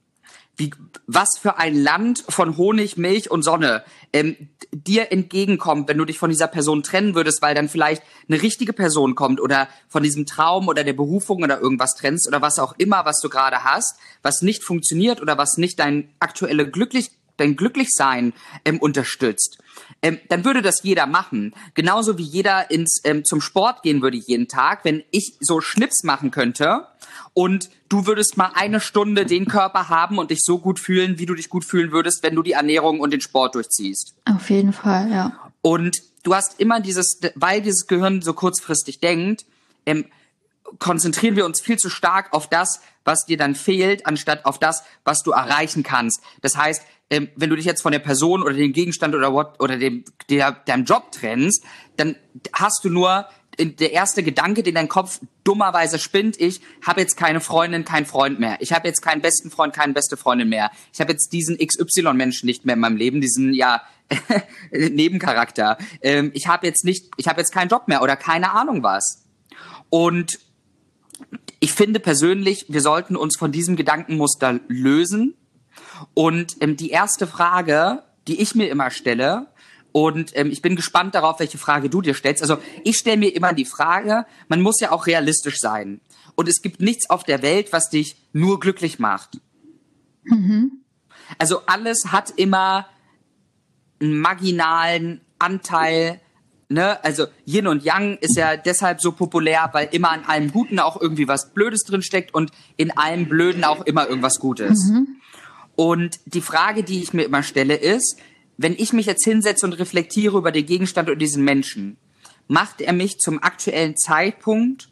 wie, 0.60 0.70
was 1.06 1.38
für 1.40 1.56
ein 1.56 1.74
Land 1.74 2.24
von 2.28 2.56
Honig, 2.56 2.96
Milch 2.96 3.30
und 3.30 3.42
Sonne 3.42 3.82
ähm, 4.12 4.36
dir 4.70 5.10
entgegenkommt, 5.10 5.88
wenn 5.88 5.98
du 5.98 6.04
dich 6.04 6.18
von 6.18 6.30
dieser 6.30 6.46
Person 6.46 6.84
trennen 6.84 7.16
würdest, 7.16 7.42
weil 7.42 7.54
dann 7.54 7.68
vielleicht 7.68 8.02
eine 8.28 8.40
richtige 8.40 8.72
Person 8.72 9.16
kommt 9.16 9.40
oder 9.40 9.68
von 9.88 10.02
diesem 10.02 10.26
Traum 10.26 10.68
oder 10.68 10.84
der 10.84 10.92
Berufung 10.92 11.42
oder 11.42 11.60
irgendwas 11.60 11.96
trennst 11.96 12.28
oder 12.28 12.40
was 12.40 12.58
auch 12.58 12.74
immer, 12.78 13.04
was 13.04 13.20
du 13.20 13.28
gerade 13.28 13.64
hast, 13.64 13.98
was 14.22 14.42
nicht 14.42 14.62
funktioniert 14.62 15.20
oder 15.20 15.36
was 15.38 15.56
nicht 15.56 15.80
dein 15.80 16.14
aktuelle 16.20 16.70
glücklich 16.70 17.10
dein 17.40 17.56
Glücklichsein 17.56 18.32
ähm, 18.64 18.78
unterstützt, 18.78 19.58
ähm, 20.02 20.18
dann 20.28 20.44
würde 20.44 20.62
das 20.62 20.82
jeder 20.82 21.06
machen. 21.06 21.54
Genauso 21.74 22.18
wie 22.18 22.22
jeder 22.22 22.70
ins 22.70 23.00
ähm, 23.04 23.24
zum 23.24 23.40
Sport 23.40 23.82
gehen 23.82 24.02
würde 24.02 24.16
jeden 24.16 24.48
Tag. 24.48 24.84
Wenn 24.84 25.02
ich 25.10 25.36
so 25.40 25.60
Schnips 25.60 26.04
machen 26.04 26.30
könnte 26.30 26.86
und 27.34 27.70
du 27.88 28.06
würdest 28.06 28.36
mal 28.36 28.52
eine 28.54 28.80
Stunde 28.80 29.26
den 29.26 29.46
Körper 29.46 29.88
haben 29.88 30.18
und 30.18 30.30
dich 30.30 30.40
so 30.42 30.58
gut 30.58 30.78
fühlen, 30.78 31.18
wie 31.18 31.26
du 31.26 31.34
dich 31.34 31.48
gut 31.48 31.64
fühlen 31.64 31.92
würdest, 31.92 32.22
wenn 32.22 32.34
du 32.34 32.42
die 32.42 32.52
Ernährung 32.52 33.00
und 33.00 33.12
den 33.12 33.20
Sport 33.20 33.54
durchziehst. 33.54 34.14
Auf 34.24 34.50
jeden 34.50 34.72
Fall, 34.72 35.10
ja. 35.10 35.32
Und 35.62 36.02
du 36.22 36.34
hast 36.34 36.60
immer 36.60 36.80
dieses, 36.80 37.20
weil 37.34 37.60
dieses 37.60 37.86
Gehirn 37.86 38.22
so 38.22 38.32
kurzfristig 38.32 39.00
denkt, 39.00 39.44
ähm, 39.86 40.06
konzentrieren 40.78 41.36
wir 41.36 41.44
uns 41.44 41.60
viel 41.60 41.76
zu 41.76 41.90
stark 41.90 42.32
auf 42.32 42.48
das, 42.48 42.80
was 43.04 43.24
dir 43.24 43.36
dann 43.36 43.54
fehlt, 43.54 44.06
anstatt 44.06 44.44
auf 44.44 44.58
das, 44.58 44.82
was 45.04 45.22
du 45.22 45.32
erreichen 45.32 45.82
kannst. 45.82 46.22
Das 46.42 46.56
heißt, 46.56 46.82
ähm, 47.10 47.28
wenn 47.36 47.50
du 47.50 47.56
dich 47.56 47.64
jetzt 47.64 47.82
von 47.82 47.92
der 47.92 47.98
Person 47.98 48.42
oder 48.42 48.54
dem 48.54 48.72
Gegenstand 48.72 49.14
oder 49.14 49.32
what, 49.32 49.60
oder 49.60 49.76
dem 49.76 50.04
der, 50.28 50.52
deinem 50.52 50.84
Job 50.84 51.10
trennst, 51.12 51.64
dann 51.96 52.16
hast 52.52 52.84
du 52.84 52.88
nur 52.88 53.26
der 53.58 53.92
erste 53.92 54.22
Gedanke, 54.22 54.62
den 54.62 54.74
dein 54.74 54.88
Kopf 54.88 55.20
dummerweise 55.44 55.98
spinnt, 55.98 56.40
ich 56.40 56.60
habe 56.86 57.00
jetzt 57.00 57.16
keine 57.16 57.40
Freundin, 57.40 57.84
keinen 57.84 58.06
Freund 58.06 58.40
mehr. 58.40 58.56
Ich 58.60 58.72
habe 58.72 58.88
jetzt 58.88 59.02
keinen 59.02 59.20
besten 59.20 59.50
Freund, 59.50 59.74
keine 59.74 59.92
beste 59.92 60.16
Freundin 60.16 60.48
mehr. 60.48 60.70
Ich 60.92 61.00
habe 61.00 61.12
jetzt 61.12 61.32
diesen 61.32 61.58
XY-Menschen 61.58 62.46
nicht 62.46 62.64
mehr 62.64 62.74
in 62.74 62.80
meinem 62.80 62.96
Leben, 62.96 63.20
diesen 63.20 63.52
ja 63.52 63.82
Nebencharakter. 64.70 65.78
Ähm, 66.00 66.30
ich 66.34 66.46
habe 66.46 66.66
jetzt 66.66 66.84
nicht, 66.84 67.10
ich 67.16 67.28
habe 67.28 67.40
jetzt 67.40 67.52
keinen 67.52 67.68
Job 67.68 67.88
mehr 67.88 68.02
oder 68.02 68.16
keine 68.16 68.52
Ahnung 68.52 68.82
was. 68.82 69.24
Und 69.88 70.38
ich 71.60 71.72
finde 71.72 72.00
persönlich, 72.00 72.66
wir 72.68 72.80
sollten 72.80 73.16
uns 73.16 73.36
von 73.36 73.52
diesem 73.52 73.76
Gedankenmuster 73.76 74.60
lösen. 74.68 75.34
Und 76.14 76.56
ähm, 76.60 76.76
die 76.76 76.90
erste 76.90 77.26
Frage, 77.26 78.02
die 78.26 78.40
ich 78.40 78.54
mir 78.54 78.70
immer 78.70 78.90
stelle, 78.90 79.46
und 79.92 80.36
ähm, 80.36 80.50
ich 80.50 80.62
bin 80.62 80.76
gespannt 80.76 81.14
darauf, 81.14 81.40
welche 81.40 81.58
Frage 81.58 81.90
du 81.90 82.00
dir 82.00 82.14
stellst. 82.14 82.42
Also 82.42 82.58
ich 82.84 82.96
stelle 82.96 83.16
mir 83.16 83.34
immer 83.34 83.52
die 83.52 83.64
Frage, 83.64 84.24
man 84.48 84.60
muss 84.62 84.80
ja 84.80 84.92
auch 84.92 85.06
realistisch 85.06 85.58
sein. 85.58 86.00
Und 86.36 86.48
es 86.48 86.62
gibt 86.62 86.80
nichts 86.80 87.10
auf 87.10 87.24
der 87.24 87.42
Welt, 87.42 87.72
was 87.72 87.90
dich 87.90 88.16
nur 88.32 88.60
glücklich 88.60 88.98
macht. 88.98 89.40
Mhm. 90.24 90.82
Also 91.38 91.62
alles 91.66 92.06
hat 92.12 92.30
immer 92.36 92.86
einen 94.00 94.18
marginalen 94.18 95.20
Anteil. 95.38 96.20
Ne? 96.72 97.02
Also 97.02 97.26
Yin 97.46 97.66
und 97.66 97.82
Yang 97.82 98.18
ist 98.20 98.36
ja 98.36 98.56
deshalb 98.56 99.00
so 99.00 99.10
populär, 99.10 99.70
weil 99.72 99.88
immer 99.90 100.12
an 100.12 100.24
allem 100.24 100.52
Guten 100.52 100.78
auch 100.78 101.00
irgendwie 101.00 101.26
was 101.26 101.52
Blödes 101.52 101.82
drin 101.82 102.00
steckt 102.00 102.32
und 102.32 102.52
in 102.76 102.96
allem 102.96 103.28
Blöden 103.28 103.64
auch 103.64 103.84
immer 103.86 104.06
irgendwas 104.08 104.38
Gutes. 104.38 104.88
Mhm. 104.88 105.16
Und 105.74 106.20
die 106.26 106.40
Frage, 106.40 106.84
die 106.84 107.02
ich 107.02 107.12
mir 107.12 107.24
immer 107.24 107.42
stelle, 107.42 107.74
ist, 107.74 108.18
wenn 108.56 108.74
ich 108.74 108.92
mich 108.92 109.06
jetzt 109.06 109.24
hinsetze 109.24 109.66
und 109.66 109.72
reflektiere 109.72 110.38
über 110.38 110.52
den 110.52 110.64
Gegenstand 110.64 111.10
und 111.10 111.18
diesen 111.18 111.42
Menschen, 111.42 111.96
macht 112.46 112.80
er 112.80 112.92
mich 112.92 113.18
zum 113.18 113.42
aktuellen 113.42 113.96
Zeitpunkt 113.96 114.90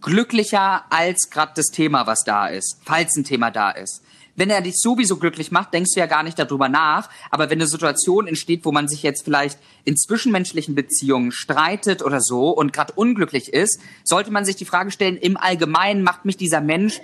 glücklicher 0.00 0.90
als 0.90 1.30
gerade 1.30 1.52
das 1.54 1.66
Thema, 1.66 2.08
was 2.08 2.24
da 2.24 2.48
ist, 2.48 2.80
falls 2.84 3.14
ein 3.16 3.22
Thema 3.22 3.52
da 3.52 3.70
ist. 3.70 4.02
Wenn 4.36 4.50
er 4.50 4.60
dich 4.60 4.76
sowieso 4.76 5.16
glücklich 5.16 5.50
macht, 5.50 5.72
denkst 5.72 5.94
du 5.94 6.00
ja 6.00 6.06
gar 6.06 6.22
nicht 6.22 6.38
darüber 6.38 6.68
nach. 6.68 7.08
Aber 7.30 7.50
wenn 7.50 7.58
eine 7.58 7.66
Situation 7.66 8.28
entsteht, 8.28 8.64
wo 8.64 8.72
man 8.72 8.86
sich 8.86 9.02
jetzt 9.02 9.24
vielleicht 9.24 9.58
in 9.84 9.96
zwischenmenschlichen 9.96 10.74
Beziehungen 10.74 11.32
streitet 11.32 12.02
oder 12.02 12.20
so 12.20 12.50
und 12.50 12.72
gerade 12.72 12.92
unglücklich 12.94 13.52
ist, 13.52 13.80
sollte 14.04 14.30
man 14.30 14.44
sich 14.44 14.56
die 14.56 14.66
Frage 14.66 14.90
stellen, 14.90 15.16
im 15.16 15.36
Allgemeinen 15.36 16.02
macht 16.02 16.26
mich 16.26 16.36
dieser 16.36 16.60
Mensch 16.60 17.00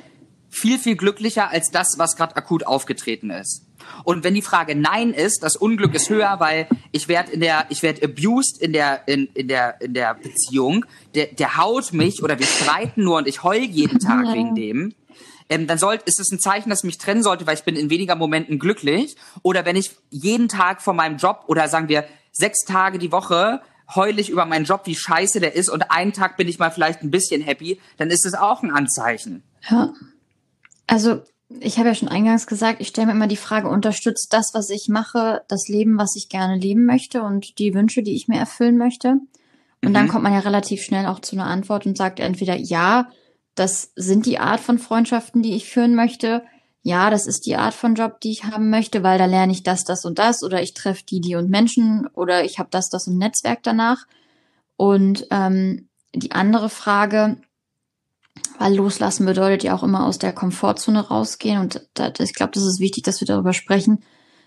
viel, 0.51 0.79
viel 0.79 0.97
glücklicher 0.97 1.51
als 1.51 1.71
das, 1.71 1.99
was 1.99 2.15
gerade 2.15 2.37
akut 2.37 2.67
aufgetreten 2.67 3.31
ist. 3.31 3.65
Und 4.05 4.23
wenn 4.23 4.35
die 4.35 4.43
Frage 4.43 4.75
Nein 4.75 5.13
ist, 5.13 5.43
das 5.43 5.57
Unglück 5.57 5.95
ist 5.95 6.11
höher, 6.11 6.37
weil 6.39 6.69
ich 6.93 7.09
werde 7.09 7.33
in 7.33 7.41
der, 7.41 7.67
ich 7.71 7.83
werde 7.83 8.05
abused 8.05 8.59
in 8.61 8.73
der, 8.73 9.09
in, 9.09 9.27
in 9.35 9.49
der, 9.49 9.81
in 9.81 9.95
der 9.95 10.15
Beziehung, 10.15 10.85
der, 11.15 11.27
der 11.27 11.57
haut 11.57 11.93
mich 11.93 12.23
oder 12.23 12.39
wir 12.39 12.47
streiten 12.47 13.03
nur 13.03 13.17
und 13.17 13.27
ich 13.27 13.43
heul 13.43 13.63
jeden 13.63 13.99
Tag 13.99 14.27
ja. 14.27 14.35
wegen 14.35 14.55
dem, 14.55 14.95
ähm, 15.53 15.67
dann 15.67 15.79
soll, 15.79 15.99
ist 16.05 16.19
es 16.19 16.31
ein 16.33 16.41
Zeichen, 16.41 16.71
dass 16.71 16.81
ich 16.81 16.85
mich 16.85 16.99
trennen 16.99 17.23
sollte, 17.23 17.47
weil 17.47 17.55
ich 17.55 17.65
bin 17.65 17.77
in 17.77 17.91
weniger 17.91 18.17
Momenten 18.17 18.59
glücklich. 18.59 19.17
Oder 19.43 19.65
wenn 19.65 19.77
ich 19.77 19.93
jeden 20.11 20.49
Tag 20.49 20.83
von 20.83 20.97
meinem 20.97 21.19
Job 21.19 21.45
oder 21.47 21.69
sagen 21.69 21.89
wir 21.89 22.05
sechs 22.33 22.65
Tage 22.65 22.99
die 22.99 23.13
Woche 23.13 23.61
heul 23.95 24.19
ich 24.19 24.31
über 24.31 24.47
meinen 24.47 24.65
Job, 24.65 24.83
wie 24.85 24.95
scheiße 24.95 25.41
der 25.41 25.55
ist 25.55 25.69
und 25.69 25.91
einen 25.91 26.15
Tag 26.15 26.39
bin 26.39 26.49
ich 26.49 26.59
mal 26.59 26.71
vielleicht 26.71 27.03
ein 27.03 27.11
bisschen 27.11 27.43
happy, 27.43 27.79
dann 27.99 28.11
ist 28.11 28.25
es 28.25 28.33
auch 28.33 28.63
ein 28.63 28.71
Anzeichen. 28.71 29.43
Ja. 29.69 29.93
Also 30.87 31.23
ich 31.61 31.79
habe 31.79 31.89
ja 31.89 31.95
schon 31.95 32.09
eingangs 32.09 32.47
gesagt, 32.47 32.81
ich 32.81 32.89
stelle 32.89 33.09
mir 33.09 33.13
immer 33.13 33.27
die 33.27 33.37
Frage, 33.37 33.69
unterstützt 33.69 34.33
das, 34.33 34.53
was 34.55 34.71
ich 34.71 34.89
mache, 34.89 35.43
das 35.49 35.69
Leben, 35.69 35.99
was 35.99 36.17
ich 36.17 36.31
gerne 36.31 36.57
leben 36.57 36.87
möchte 36.87 37.23
und 37.23 37.59
die 37.59 37.75
Wünsche, 37.75 38.03
die 38.03 38.15
ich 38.15 38.29
mir 38.29 38.39
erfüllen 38.39 38.79
möchte? 38.79 39.19
Und 39.83 39.91
mhm. 39.91 39.95
dann 39.95 40.09
kommt 40.09 40.23
man 40.23 40.33
ja 40.33 40.41
relativ 40.41 40.83
schnell 40.83 41.07
auch 41.07 41.21
zu 41.21 41.37
einer 41.37 41.47
Antwort 41.47 41.85
und 41.85 41.99
sagt 41.99 42.21
entweder 42.21 42.57
ja, 42.57 43.11
das 43.55 43.93
sind 43.97 44.27
die 44.27 44.39
Art 44.39 44.61
von 44.61 44.79
Freundschaften, 44.79 45.43
die 45.43 45.55
ich 45.55 45.69
führen 45.69 45.95
möchte. 45.95 46.43
Ja, 46.83 47.11
das 47.11 47.27
ist 47.27 47.47
die 47.47 47.57
Art 47.57 47.75
von 47.75 47.95
Job, 47.95 48.21
die 48.21 48.31
ich 48.31 48.45
haben 48.45 48.71
möchte, 48.71 49.03
weil 49.03 49.19
da 49.19 49.27
lerne 49.27 49.53
ich 49.53 49.63
das, 49.63 49.85
das 49.85 50.05
und 50.05 50.19
das 50.19 50.43
oder 50.43 50.63
ich 50.63 50.75
treffe 50.75 51.05
die, 51.09 51.21
die 51.21 51.37
und 51.37 51.51
Menschen 51.51 52.09
oder 52.15 52.45
ich 52.45 52.59
habe 52.59 52.71
das, 52.71 52.89
das 52.89 53.07
und 53.07 53.19
Netzwerk 53.19 53.63
danach. 53.63 54.07
Und 54.77 55.27
ähm, 55.31 55.89
die 56.15 56.33
andere 56.33 56.69
Frage, 56.69 57.37
weil 58.59 58.75
loslassen 58.75 59.27
bedeutet 59.27 59.63
ja 59.63 59.75
auch 59.75 59.83
immer 59.83 60.07
aus 60.07 60.19
der 60.19 60.33
Komfortzone 60.33 61.09
rausgehen. 61.09 61.61
Und 61.61 61.89
da, 61.95 62.13
ich 62.19 62.35
glaube, 62.35 62.53
das 62.53 62.65
ist 62.65 62.81
wichtig, 62.81 63.05
dass 63.05 63.21
wir 63.21 63.27
darüber 63.27 63.53
sprechen, 63.53 64.03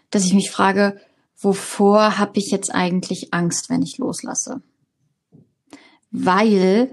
dass 0.10 0.26
ich 0.26 0.34
mich 0.34 0.52
frage, 0.52 1.00
wovor 1.38 2.18
habe 2.18 2.38
ich 2.40 2.52
jetzt 2.52 2.74
eigentlich 2.74 3.34
Angst, 3.34 3.70
wenn 3.70 3.82
ich 3.82 3.98
loslasse? 3.98 4.62
Weil 6.12 6.92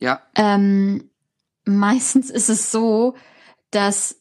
ja. 0.00 0.20
ähm, 0.34 1.10
meistens 1.66 2.30
ist 2.30 2.48
es 2.48 2.70
so, 2.70 3.14
dass 3.70 4.16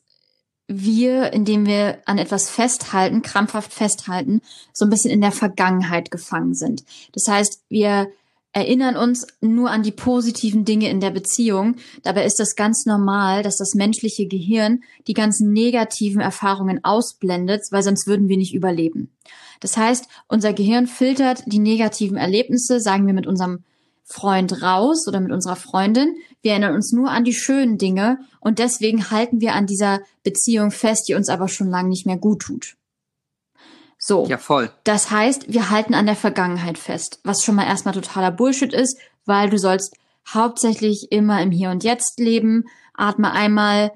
wir, 0.68 1.32
indem 1.32 1.66
wir 1.66 2.00
an 2.06 2.18
etwas 2.18 2.50
festhalten, 2.50 3.22
krampfhaft 3.22 3.72
festhalten, 3.74 4.42
so 4.74 4.86
ein 4.86 4.90
bisschen 4.90 5.12
in 5.12 5.22
der 5.22 5.32
Vergangenheit 5.32 6.12
gefangen 6.12 6.56
sind. 6.56 6.84
Das 7.14 7.28
heißt, 7.28 7.62
wir 7.70 8.08
erinnern 8.52 8.96
uns 8.96 9.28
nur 9.42 9.70
an 9.70 9.84
die 9.84 9.92
positiven 9.92 10.64
Dinge 10.64 10.90
in 10.90 11.02
der 11.02 11.12
Beziehung. 11.12 11.75
Dabei 12.04 12.25
ist 12.25 12.40
das 12.40 12.56
ganz 12.56 12.86
normal, 12.86 13.44
dass 13.44 13.58
das 13.58 13.75
menschliche 13.75 14.28
Gehirn 14.28 14.82
die 15.08 15.14
ganzen 15.14 15.52
negativen 15.52 16.22
Erfahrungen 16.22 16.84
ausblendet, 16.84 17.64
weil 17.72 17.84
sonst 17.84 18.08
würden 18.08 18.30
wir 18.30 18.38
nicht 18.38 18.56
überleben. 18.56 19.12
Das 19.60 19.75
heißt, 19.75 20.08
unser 20.30 20.54
Gehirn 20.54 20.88
filtert 20.88 21.44
die 21.48 21.60
negativen 21.60 22.16
Erlebnisse, 22.16 22.80
sagen 22.80 23.06
wir 23.06 23.14
mit 23.14 23.28
unserem 23.28 23.66
Freund 24.06 24.62
raus 24.62 25.06
oder 25.08 25.20
mit 25.20 25.32
unserer 25.32 25.58
Freundin. 25.58 26.16
Wir 26.46 26.52
erinnern 26.52 26.75
uns 26.75 26.92
nur 26.92 27.10
an 27.10 27.24
die 27.24 27.34
schönen 27.34 27.80
Dinge 27.80 28.20
und 28.40 28.60
deswegen 28.60 29.10
halten 29.10 29.42
wir 29.42 29.54
an 29.54 29.66
dieser 29.66 30.02
Beziehung 30.22 30.70
fest, 30.70 31.10
die 31.10 31.16
uns 31.16 31.28
aber 31.28 31.48
schon 31.48 31.72
lange 31.72 31.90
nicht 31.90 32.06
mehr 32.06 32.18
gut 32.18 32.44
tut. 32.44 32.75
So. 33.98 34.28
Ja, 34.28 34.38
voll. 34.38 34.70
Das 34.84 35.10
heißt, 35.10 35.52
wir 35.52 35.72
halten 35.72 35.96
an 35.96 36.06
der 36.06 36.16
Vergangenheit 36.16 36.78
fest, 36.78 37.20
was 37.24 37.42
schon 37.42 37.56
mal 37.56 37.66
erstmal 37.66 37.96
totaler 37.96 38.30
Bullshit 38.30 38.72
ist, 38.72 38.96
weil 39.25 39.50
du 39.50 39.58
sollst 39.58 39.98
hauptsächlich 40.28 41.08
immer 41.10 41.42
im 41.42 41.50
Hier 41.50 41.72
und 41.72 41.84
Jetzt 41.84 42.20
leben. 42.20 42.66
Atme 42.94 43.32
einmal 43.32 43.92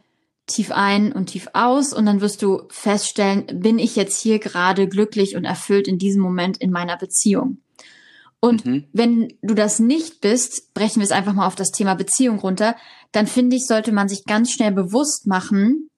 tief 0.48 0.72
ein 0.72 1.12
und 1.12 1.28
tief 1.28 1.50
aus 1.54 1.94
und 1.94 2.08
dann 2.08 2.20
wirst 2.20 2.42
du 2.42 2.64
feststellen, 2.70 3.46
bin 3.62 3.78
ich 3.78 3.96
jetzt 3.96 4.20
hier 4.20 4.40
gerade 4.40 4.88
glücklich 4.88 5.36
und 5.36 5.46
erfüllt 5.46 5.88
in 5.88 6.00
diesem 6.00 6.24
Moment 6.24 6.58
in 6.58 6.72
meiner 6.72 6.98
Beziehung. 6.98 7.60
Und 8.42 8.66
mhm. 8.66 8.86
wenn 8.94 9.34
du 9.42 9.54
das 9.54 9.80
nicht 9.80 10.22
bist, 10.22 10.74
brechen 10.74 10.98
wir 10.98 11.04
es 11.04 11.12
einfach 11.12 11.34
mal 11.34 11.48
auf 11.48 11.56
das 11.56 11.72
Thema 11.72 11.96
Beziehung 11.96 12.40
runter, 12.40 12.76
dann 13.12 13.28
finde 13.28 13.58
ich, 13.58 13.66
sollte 13.66 13.92
man 13.92 14.08
sich 14.08 14.26
ganz 14.26 14.52
schnell 14.52 14.72
bewusst 14.72 15.28
machen, 15.28 15.90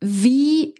wie 0.00 0.74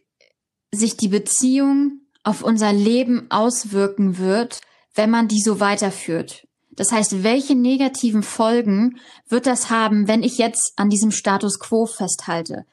sich 0.73 0.97
die 0.97 1.09
Beziehung 1.09 2.03
auf 2.23 2.43
unser 2.43 2.73
Leben 2.73 3.31
auswirken 3.31 4.19
wird, 4.19 4.61
wenn 4.95 5.11
man 5.11 5.29
die 5.29 5.41
so 5.41 5.61
weiterführt. 5.61 6.47
Das 6.71 6.93
heißt, 6.93 7.25
welche 7.25 7.57
negativen 7.57 8.23
Folgen 8.23 9.01
wird 9.29 9.47
das 9.47 9.71
haben, 9.71 10.07
wenn 10.07 10.23
ich 10.23 10.39
jetzt 10.39 10.75
an 10.77 10.91
diesem 10.91 11.11
Status 11.11 11.59
quo 11.59 11.87
festhalte? 11.87 12.67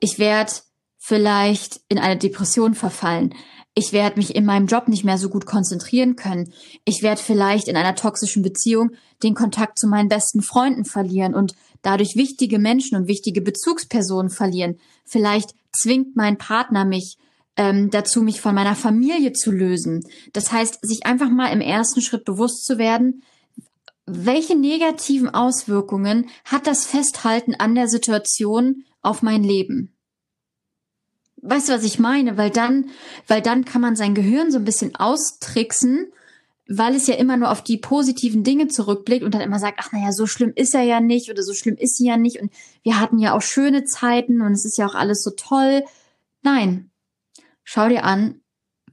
Ich 0.00 0.18
werde 0.18 0.52
vielleicht 0.98 1.80
in 1.88 1.98
eine 1.98 2.16
Depression 2.16 2.74
verfallen. 2.74 3.34
Ich 3.78 3.92
werde 3.92 4.16
mich 4.16 4.34
in 4.34 4.46
meinem 4.46 4.66
Job 4.66 4.88
nicht 4.88 5.04
mehr 5.04 5.18
so 5.18 5.28
gut 5.28 5.44
konzentrieren 5.44 6.16
können. 6.16 6.50
Ich 6.86 7.02
werde 7.02 7.20
vielleicht 7.20 7.68
in 7.68 7.76
einer 7.76 7.94
toxischen 7.94 8.42
Beziehung 8.42 8.92
den 9.22 9.34
Kontakt 9.34 9.78
zu 9.78 9.86
meinen 9.86 10.08
besten 10.08 10.40
Freunden 10.40 10.86
verlieren 10.86 11.34
und 11.34 11.54
dadurch 11.82 12.16
wichtige 12.16 12.58
Menschen 12.58 12.96
und 12.96 13.06
wichtige 13.06 13.42
Bezugspersonen 13.42 14.30
verlieren. 14.30 14.78
Vielleicht 15.04 15.54
zwingt 15.72 16.16
mein 16.16 16.38
Partner 16.38 16.86
mich 16.86 17.18
ähm, 17.58 17.90
dazu, 17.90 18.22
mich 18.22 18.40
von 18.40 18.54
meiner 18.54 18.76
Familie 18.76 19.34
zu 19.34 19.52
lösen. 19.52 20.02
Das 20.32 20.52
heißt, 20.52 20.78
sich 20.80 21.04
einfach 21.04 21.28
mal 21.28 21.52
im 21.52 21.60
ersten 21.60 22.00
Schritt 22.00 22.24
bewusst 22.24 22.64
zu 22.64 22.78
werden, 22.78 23.22
welche 24.06 24.56
negativen 24.56 25.28
Auswirkungen 25.28 26.30
hat 26.44 26.66
das 26.66 26.86
Festhalten 26.86 27.54
an 27.56 27.74
der 27.74 27.88
Situation 27.88 28.84
auf 29.02 29.20
mein 29.20 29.42
Leben? 29.42 29.95
Weißt 31.42 31.68
du, 31.68 31.74
was 31.74 31.84
ich 31.84 31.98
meine? 31.98 32.36
Weil 32.36 32.50
dann, 32.50 32.90
weil 33.26 33.42
dann 33.42 33.64
kann 33.64 33.80
man 33.80 33.96
sein 33.96 34.14
Gehirn 34.14 34.50
so 34.50 34.58
ein 34.58 34.64
bisschen 34.64 34.96
austricksen, 34.96 36.12
weil 36.68 36.94
es 36.96 37.06
ja 37.06 37.14
immer 37.14 37.36
nur 37.36 37.50
auf 37.50 37.62
die 37.62 37.76
positiven 37.76 38.42
Dinge 38.42 38.68
zurückblickt 38.68 39.22
und 39.22 39.34
dann 39.34 39.42
immer 39.42 39.58
sagt, 39.58 39.78
ach 39.80 39.92
naja, 39.92 40.12
so 40.12 40.26
schlimm 40.26 40.52
ist 40.54 40.74
er 40.74 40.82
ja 40.82 41.00
nicht 41.00 41.30
oder 41.30 41.42
so 41.42 41.54
schlimm 41.54 41.76
ist 41.76 41.96
sie 41.96 42.06
ja 42.06 42.16
nicht 42.16 42.40
und 42.40 42.50
wir 42.82 42.98
hatten 42.98 43.18
ja 43.18 43.34
auch 43.34 43.42
schöne 43.42 43.84
Zeiten 43.84 44.40
und 44.40 44.52
es 44.52 44.64
ist 44.64 44.78
ja 44.78 44.86
auch 44.86 44.94
alles 44.94 45.22
so 45.22 45.30
toll. 45.30 45.84
Nein, 46.42 46.90
schau 47.62 47.88
dir 47.88 48.04
an, 48.04 48.40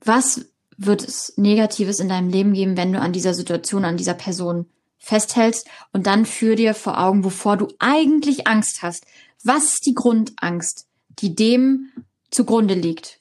was 0.03 0.45
wird 0.77 1.03
es 1.03 1.33
Negatives 1.37 1.99
in 1.99 2.09
deinem 2.09 2.29
Leben 2.29 2.53
geben, 2.53 2.77
wenn 2.77 2.93
du 2.93 2.99
an 2.99 3.13
dieser 3.13 3.33
Situation, 3.33 3.85
an 3.85 3.97
dieser 3.97 4.13
Person 4.13 4.67
festhältst 4.99 5.67
und 5.91 6.07
dann 6.07 6.25
führ 6.25 6.55
dir 6.55 6.73
vor 6.73 6.99
Augen, 6.99 7.23
wovor 7.23 7.57
du 7.57 7.67
eigentlich 7.79 8.47
Angst 8.47 8.81
hast. 8.81 9.05
Was 9.43 9.73
ist 9.73 9.85
die 9.85 9.93
Grundangst, 9.93 10.87
die 11.19 11.35
dem 11.35 11.91
zugrunde 12.33 12.73
liegt? 12.73 13.19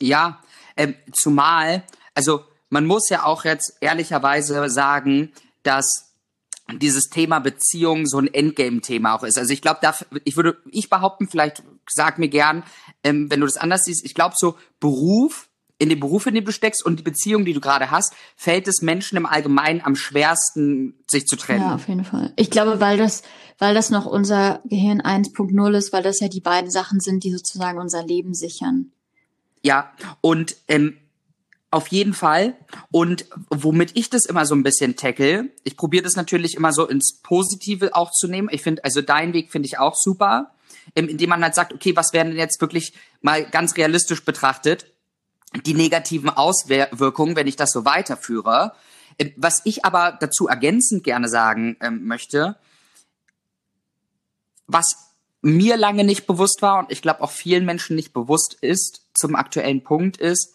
Ja, 0.00 0.42
äh, 0.76 0.94
zumal, 1.12 1.84
also 2.14 2.44
man 2.68 2.86
muss 2.86 3.08
ja 3.08 3.24
auch 3.24 3.44
jetzt 3.44 3.76
ehrlicherweise 3.80 4.68
sagen, 4.68 5.32
dass 5.62 6.14
dieses 6.72 7.08
Thema 7.10 7.40
Beziehung 7.40 8.06
so 8.06 8.18
ein 8.18 8.32
Endgame-Thema 8.32 9.14
auch 9.14 9.22
ist. 9.22 9.38
Also 9.38 9.52
ich 9.52 9.62
glaube, 9.62 9.80
ich 10.24 10.36
würde 10.36 10.56
ich 10.70 10.88
behaupten, 10.88 11.28
vielleicht 11.28 11.62
sag 11.88 12.18
mir 12.18 12.28
gern, 12.28 12.64
ähm, 13.02 13.30
wenn 13.30 13.40
du 13.40 13.46
das 13.46 13.58
anders 13.58 13.84
siehst, 13.84 14.04
ich 14.04 14.14
glaube 14.14 14.34
so 14.36 14.56
Beruf 14.80 15.48
in 15.78 15.88
dem 15.88 16.00
Beruf, 16.00 16.26
in 16.26 16.34
dem 16.34 16.44
du 16.44 16.52
steckst 16.52 16.84
und 16.84 17.00
die 17.00 17.02
Beziehung, 17.02 17.44
die 17.44 17.52
du 17.52 17.60
gerade 17.60 17.90
hast, 17.90 18.14
fällt 18.36 18.68
es 18.68 18.80
Menschen 18.80 19.16
im 19.16 19.26
Allgemeinen 19.26 19.80
am 19.82 19.96
schwersten, 19.96 20.94
sich 21.10 21.26
zu 21.26 21.36
trennen. 21.36 21.62
Ja, 21.62 21.74
auf 21.74 21.88
jeden 21.88 22.04
Fall. 22.04 22.32
Ich 22.36 22.50
glaube, 22.50 22.80
weil 22.80 22.96
das, 22.96 23.22
weil 23.58 23.74
das 23.74 23.90
noch 23.90 24.06
unser 24.06 24.60
Gehirn 24.64 25.02
1.0 25.02 25.76
ist, 25.76 25.92
weil 25.92 26.02
das 26.02 26.20
ja 26.20 26.28
die 26.28 26.40
beiden 26.40 26.70
Sachen 26.70 27.00
sind, 27.00 27.24
die 27.24 27.32
sozusagen 27.32 27.78
unser 27.78 28.04
Leben 28.04 28.34
sichern. 28.34 28.92
Ja, 29.62 29.92
und 30.20 30.56
ähm, 30.68 30.96
auf 31.70 31.88
jeden 31.88 32.14
Fall. 32.14 32.54
Und 32.92 33.26
womit 33.50 33.96
ich 33.96 34.10
das 34.10 34.26
immer 34.26 34.46
so 34.46 34.54
ein 34.54 34.62
bisschen 34.62 34.94
tackle, 34.94 35.50
ich 35.64 35.76
probiere 35.76 36.04
das 36.04 36.14
natürlich 36.14 36.54
immer 36.54 36.72
so 36.72 36.86
ins 36.86 37.20
Positive 37.20 37.96
auch 37.96 38.12
zu 38.12 38.28
nehmen. 38.28 38.48
Ich 38.52 38.62
finde, 38.62 38.84
also 38.84 39.02
dein 39.02 39.32
Weg 39.32 39.50
finde 39.50 39.66
ich 39.66 39.78
auch 39.78 39.96
super, 39.96 40.52
indem 40.94 41.30
man 41.30 41.42
halt 41.42 41.56
sagt, 41.56 41.74
okay, 41.74 41.96
was 41.96 42.12
wären 42.12 42.28
denn 42.28 42.38
jetzt 42.38 42.60
wirklich 42.60 42.92
mal 43.22 43.44
ganz 43.44 43.76
realistisch 43.76 44.24
betrachtet 44.24 44.86
die 45.62 45.74
negativen 45.74 46.30
Auswirkungen, 46.30 47.36
wenn 47.36 47.46
ich 47.46 47.56
das 47.56 47.70
so 47.70 47.84
weiterführe. 47.84 48.72
Ähm, 49.18 49.32
was 49.36 49.62
ich 49.64 49.84
aber 49.84 50.16
dazu 50.18 50.48
ergänzend 50.48 51.04
gerne 51.04 51.28
sagen 51.28 51.76
ähm, 51.80 52.04
möchte, 52.06 52.56
was 54.66 54.96
mir 55.42 55.76
lange 55.76 56.04
nicht 56.04 56.26
bewusst 56.26 56.62
war 56.62 56.78
und 56.78 56.90
ich 56.90 57.02
glaube 57.02 57.20
auch 57.20 57.30
vielen 57.30 57.66
Menschen 57.66 57.96
nicht 57.96 58.14
bewusst 58.14 58.56
ist 58.60 59.02
zum 59.12 59.36
aktuellen 59.36 59.84
Punkt 59.84 60.16
ist, 60.16 60.54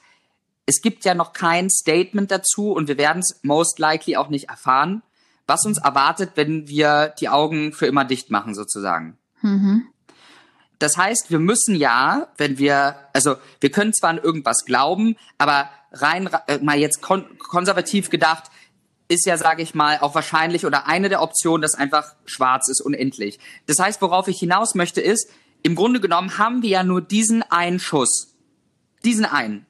es 0.66 0.82
gibt 0.82 1.06
ja 1.06 1.16
noch 1.16 1.34
kein 1.34 1.70
Statement 1.70 2.30
dazu 2.30 2.72
und 2.72 2.88
wir 2.88 2.98
werden 2.98 3.20
es 3.20 3.40
most 3.44 3.80
likely 3.80 4.18
auch 4.18 4.30
nicht 4.30 4.50
erfahren, 4.50 5.02
was 5.48 5.66
uns 5.66 5.80
erwartet, 5.80 6.32
wenn 6.36 6.68
wir 6.68 7.14
die 7.20 7.30
Augen 7.30 7.74
für 7.74 7.88
immer 7.88 8.06
dicht 8.06 8.30
machen 8.30 8.54
sozusagen. 8.54 9.18
Mhm. 9.42 9.88
Das 10.80 10.96
heißt, 10.96 11.30
wir 11.30 11.40
müssen 11.40 11.76
ja, 11.76 12.30
wenn 12.38 12.58
wir, 12.58 12.96
also 13.14 13.36
wir 13.60 13.70
können 13.70 13.94
zwar 13.94 14.12
an 14.12 14.18
irgendwas 14.18 14.66
glauben, 14.66 15.18
aber 15.38 15.70
rein 15.92 16.30
äh, 16.48 16.60
mal 16.60 16.78
jetzt 16.78 17.02
kon 17.02 17.26
konservativ 17.38 18.10
gedacht, 18.10 18.50
ist 19.10 19.26
ja, 19.26 19.38
sage 19.38 19.62
ich 19.62 19.76
mal, 19.76 20.00
auch 20.00 20.16
wahrscheinlich 20.16 20.66
oder 20.66 20.88
eine 20.88 21.10
der 21.10 21.22
Optionen, 21.22 21.62
dass 21.62 21.76
einfach 21.76 22.14
schwarz 22.26 22.70
ist, 22.70 22.80
unendlich. 22.80 23.40
Das 23.66 23.80
heißt, 23.80 24.02
worauf 24.02 24.28
ich 24.28 24.40
hinaus 24.40 24.76
möchte, 24.76 25.02
ist, 25.02 25.30
im 25.64 25.76
Grunde 25.76 26.00
genommen 26.00 26.38
haben 26.38 26.62
wir 26.62 26.70
ja 26.70 26.84
nur 26.84 27.02
diesen 27.02 27.44
einen 27.44 27.80
Schuss. 27.80 28.36
Diesen 29.04 29.26
einen. 29.26 29.66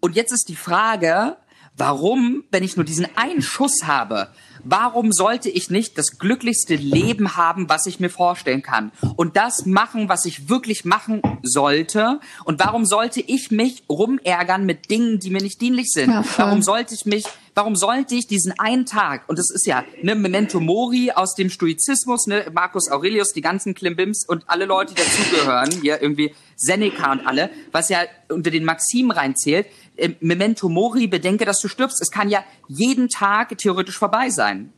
Und 0.00 0.16
jetzt 0.16 0.32
ist 0.32 0.48
die 0.48 0.56
Frage, 0.56 1.38
warum, 1.76 2.44
wenn 2.50 2.62
ich 2.62 2.76
nur 2.76 2.84
diesen 2.84 3.08
einen 3.16 3.42
Schuss 3.42 3.84
habe, 3.84 4.32
Warum 4.64 5.12
sollte 5.12 5.48
ich 5.48 5.70
nicht 5.70 5.98
das 5.98 6.18
glücklichste 6.18 6.74
Leben 6.76 7.36
haben, 7.36 7.68
was 7.68 7.86
ich 7.86 8.00
mir 8.00 8.10
vorstellen 8.10 8.62
kann? 8.62 8.92
Und 9.16 9.36
das 9.36 9.66
machen, 9.66 10.08
was 10.08 10.24
ich 10.24 10.48
wirklich 10.48 10.84
machen 10.84 11.22
sollte? 11.42 12.20
Und 12.44 12.60
warum 12.60 12.84
sollte 12.84 13.20
ich 13.20 13.50
mich 13.50 13.84
rumärgern 13.88 14.64
mit 14.64 14.90
Dingen, 14.90 15.18
die 15.18 15.30
mir 15.30 15.42
nicht 15.42 15.60
dienlich 15.60 15.90
sind? 15.90 16.10
Ja, 16.10 16.24
warum 16.36 16.62
sollte 16.62 16.94
ich 16.94 17.06
mich, 17.06 17.24
warum 17.54 17.76
sollte 17.76 18.14
ich 18.14 18.26
diesen 18.26 18.52
einen 18.58 18.86
Tag, 18.86 19.28
und 19.28 19.38
das 19.38 19.50
ist 19.50 19.66
ja 19.66 19.84
ne, 20.02 20.14
Memento 20.14 20.60
Mori 20.60 21.12
aus 21.12 21.34
dem 21.34 21.50
Stoizismus, 21.50 22.26
ne, 22.26 22.46
Marcus 22.52 22.90
Aurelius, 22.90 23.32
die 23.32 23.40
ganzen 23.40 23.74
Klimbims 23.74 24.26
und 24.26 24.44
alle 24.48 24.64
Leute, 24.64 24.94
die 24.94 25.02
dazugehören, 25.02 25.70
hier 25.80 26.02
irgendwie 26.02 26.34
Seneca 26.56 27.12
und 27.12 27.26
alle, 27.26 27.50
was 27.72 27.88
ja 27.88 28.00
unter 28.28 28.50
den 28.50 28.64
Maximen 28.64 29.10
reinzählt, 29.10 29.66
äh, 29.96 30.10
Memento 30.20 30.68
Mori, 30.68 31.06
bedenke, 31.06 31.44
dass 31.44 31.60
du 31.60 31.68
stirbst. 31.68 32.00
Es 32.00 32.10
kann 32.10 32.28
ja 32.28 32.44
jeden 32.68 33.08
Tag 33.08 33.56
theoretisch 33.58 33.98
vorbei 33.98 34.30
sein. 34.30 34.72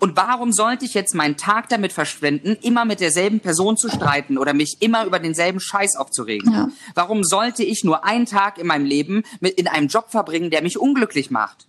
Und 0.00 0.16
warum 0.16 0.52
sollte 0.52 0.84
ich 0.84 0.94
jetzt 0.94 1.14
meinen 1.14 1.36
Tag 1.36 1.68
damit 1.68 1.92
verschwenden, 1.92 2.56
immer 2.62 2.84
mit 2.84 3.00
derselben 3.00 3.40
Person 3.40 3.76
zu 3.76 3.88
streiten 3.88 4.36
oder 4.36 4.52
mich 4.52 4.78
immer 4.80 5.04
über 5.06 5.18
denselben 5.18 5.60
Scheiß 5.60 5.96
aufzuregen? 5.96 6.52
Ja. 6.52 6.68
Warum 6.94 7.24
sollte 7.24 7.62
ich 7.62 7.84
nur 7.84 8.04
einen 8.04 8.26
Tag 8.26 8.58
in 8.58 8.66
meinem 8.66 8.84
Leben 8.84 9.22
mit 9.40 9.54
in 9.54 9.68
einem 9.68 9.86
Job 9.86 10.10
verbringen, 10.10 10.50
der 10.50 10.62
mich 10.62 10.78
unglücklich 10.78 11.30
macht? 11.30 11.67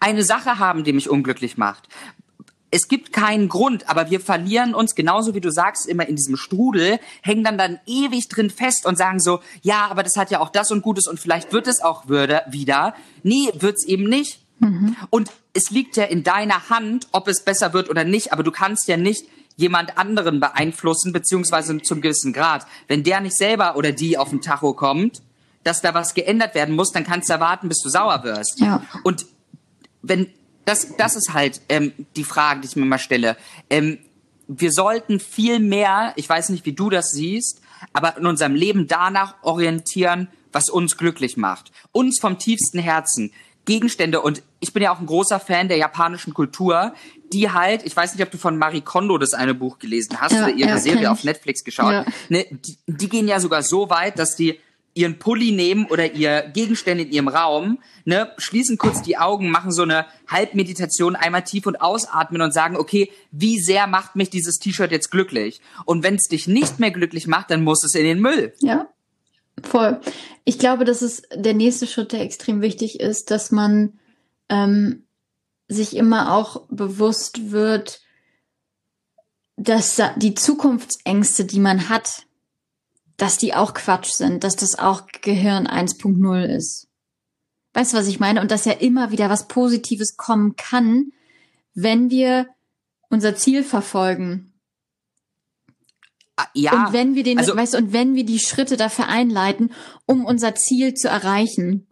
Eine 0.00 0.22
Sache 0.22 0.58
haben, 0.58 0.84
die 0.84 0.92
mich 0.92 1.08
unglücklich 1.08 1.56
macht 1.56 1.88
es 2.70 2.88
gibt 2.88 3.12
keinen 3.12 3.48
Grund, 3.48 3.88
aber 3.88 4.10
wir 4.10 4.20
verlieren 4.20 4.74
uns, 4.74 4.94
genauso 4.94 5.34
wie 5.34 5.40
du 5.40 5.50
sagst, 5.50 5.86
immer 5.86 6.08
in 6.08 6.16
diesem 6.16 6.36
Strudel, 6.36 6.98
hängen 7.22 7.44
dann 7.44 7.58
dann 7.58 7.78
ewig 7.86 8.28
drin 8.28 8.50
fest 8.50 8.86
und 8.86 8.98
sagen 8.98 9.20
so, 9.20 9.40
ja, 9.62 9.86
aber 9.88 10.02
das 10.02 10.16
hat 10.16 10.30
ja 10.30 10.40
auch 10.40 10.50
das 10.50 10.70
und 10.70 10.82
Gutes 10.82 11.06
und 11.06 11.20
vielleicht 11.20 11.52
wird 11.52 11.68
es 11.68 11.80
auch 11.80 12.08
würde, 12.08 12.42
wieder. 12.50 12.94
Nee, 13.22 13.50
wird's 13.54 13.84
eben 13.84 14.04
nicht. 14.04 14.40
Mhm. 14.58 14.96
Und 15.10 15.30
es 15.52 15.70
liegt 15.70 15.96
ja 15.96 16.04
in 16.04 16.22
deiner 16.22 16.68
Hand, 16.68 17.08
ob 17.12 17.28
es 17.28 17.44
besser 17.44 17.72
wird 17.72 17.88
oder 17.88 18.04
nicht, 18.04 18.32
aber 18.32 18.42
du 18.42 18.50
kannst 18.50 18.88
ja 18.88 18.96
nicht 18.96 19.24
jemand 19.56 19.96
anderen 19.96 20.40
beeinflussen, 20.40 21.12
beziehungsweise 21.12 21.80
zum 21.80 22.00
gewissen 22.00 22.32
Grad. 22.32 22.66
Wenn 22.88 23.04
der 23.04 23.20
nicht 23.20 23.38
selber 23.38 23.76
oder 23.76 23.92
die 23.92 24.18
auf 24.18 24.30
den 24.30 24.42
Tacho 24.42 24.74
kommt, 24.74 25.22
dass 25.64 25.80
da 25.80 25.94
was 25.94 26.14
geändert 26.14 26.54
werden 26.54 26.74
muss, 26.74 26.92
dann 26.92 27.04
kannst 27.04 27.28
du 27.28 27.32
erwarten, 27.32 27.68
bis 27.68 27.78
du 27.78 27.88
sauer 27.88 28.22
wirst. 28.22 28.60
Ja. 28.60 28.82
Und 29.02 29.26
wenn 30.08 30.28
das, 30.64 30.96
das 30.96 31.16
ist 31.16 31.32
halt 31.32 31.60
ähm, 31.68 31.92
die 32.16 32.24
Frage, 32.24 32.60
die 32.60 32.66
ich 32.66 32.76
mir 32.76 32.84
mal 32.84 32.98
stelle. 32.98 33.36
Ähm, 33.70 33.98
wir 34.48 34.72
sollten 34.72 35.20
viel 35.20 35.58
mehr, 35.58 36.12
ich 36.16 36.28
weiß 36.28 36.50
nicht, 36.50 36.66
wie 36.66 36.72
du 36.72 36.90
das 36.90 37.10
siehst, 37.10 37.60
aber 37.92 38.16
in 38.16 38.26
unserem 38.26 38.54
Leben 38.54 38.86
danach 38.86 39.34
orientieren, 39.42 40.28
was 40.52 40.68
uns 40.68 40.96
glücklich 40.96 41.36
macht. 41.36 41.72
Uns 41.92 42.18
vom 42.20 42.38
tiefsten 42.38 42.78
Herzen. 42.78 43.32
Gegenstände 43.66 44.20
und 44.20 44.42
ich 44.60 44.72
bin 44.72 44.84
ja 44.84 44.94
auch 44.94 45.00
ein 45.00 45.06
großer 45.06 45.40
Fan 45.40 45.66
der 45.66 45.76
japanischen 45.76 46.32
Kultur, 46.32 46.94
die 47.32 47.50
halt, 47.50 47.84
ich 47.84 47.96
weiß 47.96 48.14
nicht, 48.14 48.22
ob 48.22 48.30
du 48.30 48.38
von 48.38 48.56
Marie 48.56 48.80
Kondo 48.80 49.18
das 49.18 49.34
eine 49.34 49.54
Buch 49.54 49.80
gelesen 49.80 50.20
hast 50.20 50.32
ja, 50.32 50.44
oder 50.44 50.54
ihre 50.54 50.70
ja, 50.70 50.78
Serie 50.78 51.10
auf 51.10 51.24
Netflix 51.24 51.64
geschaut, 51.64 51.92
ja. 51.92 52.06
ne, 52.28 52.46
die, 52.50 52.78
die 52.86 53.08
gehen 53.08 53.26
ja 53.26 53.40
sogar 53.40 53.64
so 53.64 53.90
weit, 53.90 54.20
dass 54.20 54.36
die 54.36 54.60
ihren 54.96 55.18
Pulli 55.18 55.52
nehmen 55.52 55.86
oder 55.86 56.14
ihr 56.14 56.42
Gegenstände 56.54 57.04
in 57.04 57.12
ihrem 57.12 57.28
Raum, 57.28 57.78
ne, 58.04 58.32
schließen 58.38 58.78
kurz 58.78 59.02
die 59.02 59.18
Augen, 59.18 59.50
machen 59.50 59.70
so 59.70 59.82
eine 59.82 60.06
Halbmeditation, 60.26 61.16
einmal 61.16 61.44
tief 61.44 61.66
und 61.66 61.80
ausatmen 61.80 62.40
und 62.40 62.52
sagen, 62.52 62.76
okay, 62.76 63.12
wie 63.30 63.60
sehr 63.60 63.86
macht 63.86 64.16
mich 64.16 64.30
dieses 64.30 64.58
T-Shirt 64.58 64.90
jetzt 64.90 65.10
glücklich? 65.10 65.60
Und 65.84 66.02
wenn 66.02 66.14
es 66.14 66.28
dich 66.28 66.48
nicht 66.48 66.80
mehr 66.80 66.90
glücklich 66.90 67.26
macht, 67.26 67.50
dann 67.50 67.62
muss 67.62 67.84
es 67.84 67.94
in 67.94 68.04
den 68.04 68.20
Müll. 68.20 68.54
Ja, 68.60 68.88
voll. 69.62 70.00
Ich 70.44 70.58
glaube, 70.58 70.84
das 70.84 71.02
ist 71.02 71.28
der 71.34 71.54
nächste 71.54 71.86
Schritt, 71.86 72.12
der 72.12 72.22
extrem 72.22 72.62
wichtig 72.62 72.98
ist, 73.00 73.30
dass 73.30 73.50
man 73.50 73.98
ähm, 74.48 75.04
sich 75.68 75.96
immer 75.96 76.34
auch 76.34 76.66
bewusst 76.70 77.50
wird, 77.50 78.00
dass 79.56 80.00
die 80.16 80.34
Zukunftsängste, 80.34 81.44
die 81.44 81.60
man 81.60 81.88
hat, 81.88 82.25
dass 83.16 83.38
die 83.38 83.54
auch 83.54 83.74
Quatsch 83.74 84.10
sind, 84.12 84.44
dass 84.44 84.56
das 84.56 84.78
auch 84.78 85.06
Gehirn 85.22 85.66
1.0 85.66 86.44
ist. 86.44 86.88
Weißt 87.72 87.92
du, 87.92 87.96
was 87.98 88.08
ich 88.08 88.20
meine? 88.20 88.40
Und 88.40 88.50
dass 88.50 88.64
ja 88.64 88.72
immer 88.72 89.10
wieder 89.10 89.30
was 89.30 89.48
Positives 89.48 90.16
kommen 90.16 90.56
kann, 90.56 91.12
wenn 91.74 92.10
wir 92.10 92.46
unser 93.10 93.36
Ziel 93.36 93.62
verfolgen. 93.62 94.54
Ah, 96.36 96.46
ja. 96.54 96.86
Und 96.86 96.92
wenn 96.92 97.14
wir 97.14 97.22
den, 97.22 97.38
also, 97.38 97.56
weißt 97.56 97.74
du, 97.74 97.78
und 97.78 97.92
wenn 97.92 98.14
wir 98.14 98.24
die 98.24 98.38
Schritte 98.38 98.76
dafür 98.76 99.08
einleiten, 99.08 99.72
um 100.04 100.24
unser 100.24 100.54
Ziel 100.54 100.94
zu 100.94 101.08
erreichen. 101.08 101.86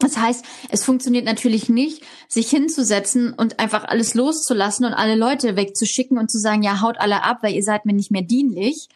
Das 0.00 0.18
heißt, 0.18 0.44
es 0.70 0.84
funktioniert 0.84 1.24
natürlich 1.24 1.68
nicht, 1.68 2.02
sich 2.28 2.50
hinzusetzen 2.50 3.32
und 3.32 3.60
einfach 3.60 3.84
alles 3.84 4.14
loszulassen 4.14 4.84
und 4.84 4.92
alle 4.92 5.14
Leute 5.14 5.54
wegzuschicken 5.54 6.18
und 6.18 6.30
zu 6.30 6.38
sagen, 6.38 6.62
ja, 6.62 6.80
haut 6.80 6.98
alle 6.98 7.22
ab, 7.22 7.38
weil 7.42 7.54
ihr 7.54 7.62
seid 7.62 7.86
mir 7.86 7.92
nicht 7.92 8.10
mehr 8.10 8.22
dienlich, 8.22 8.88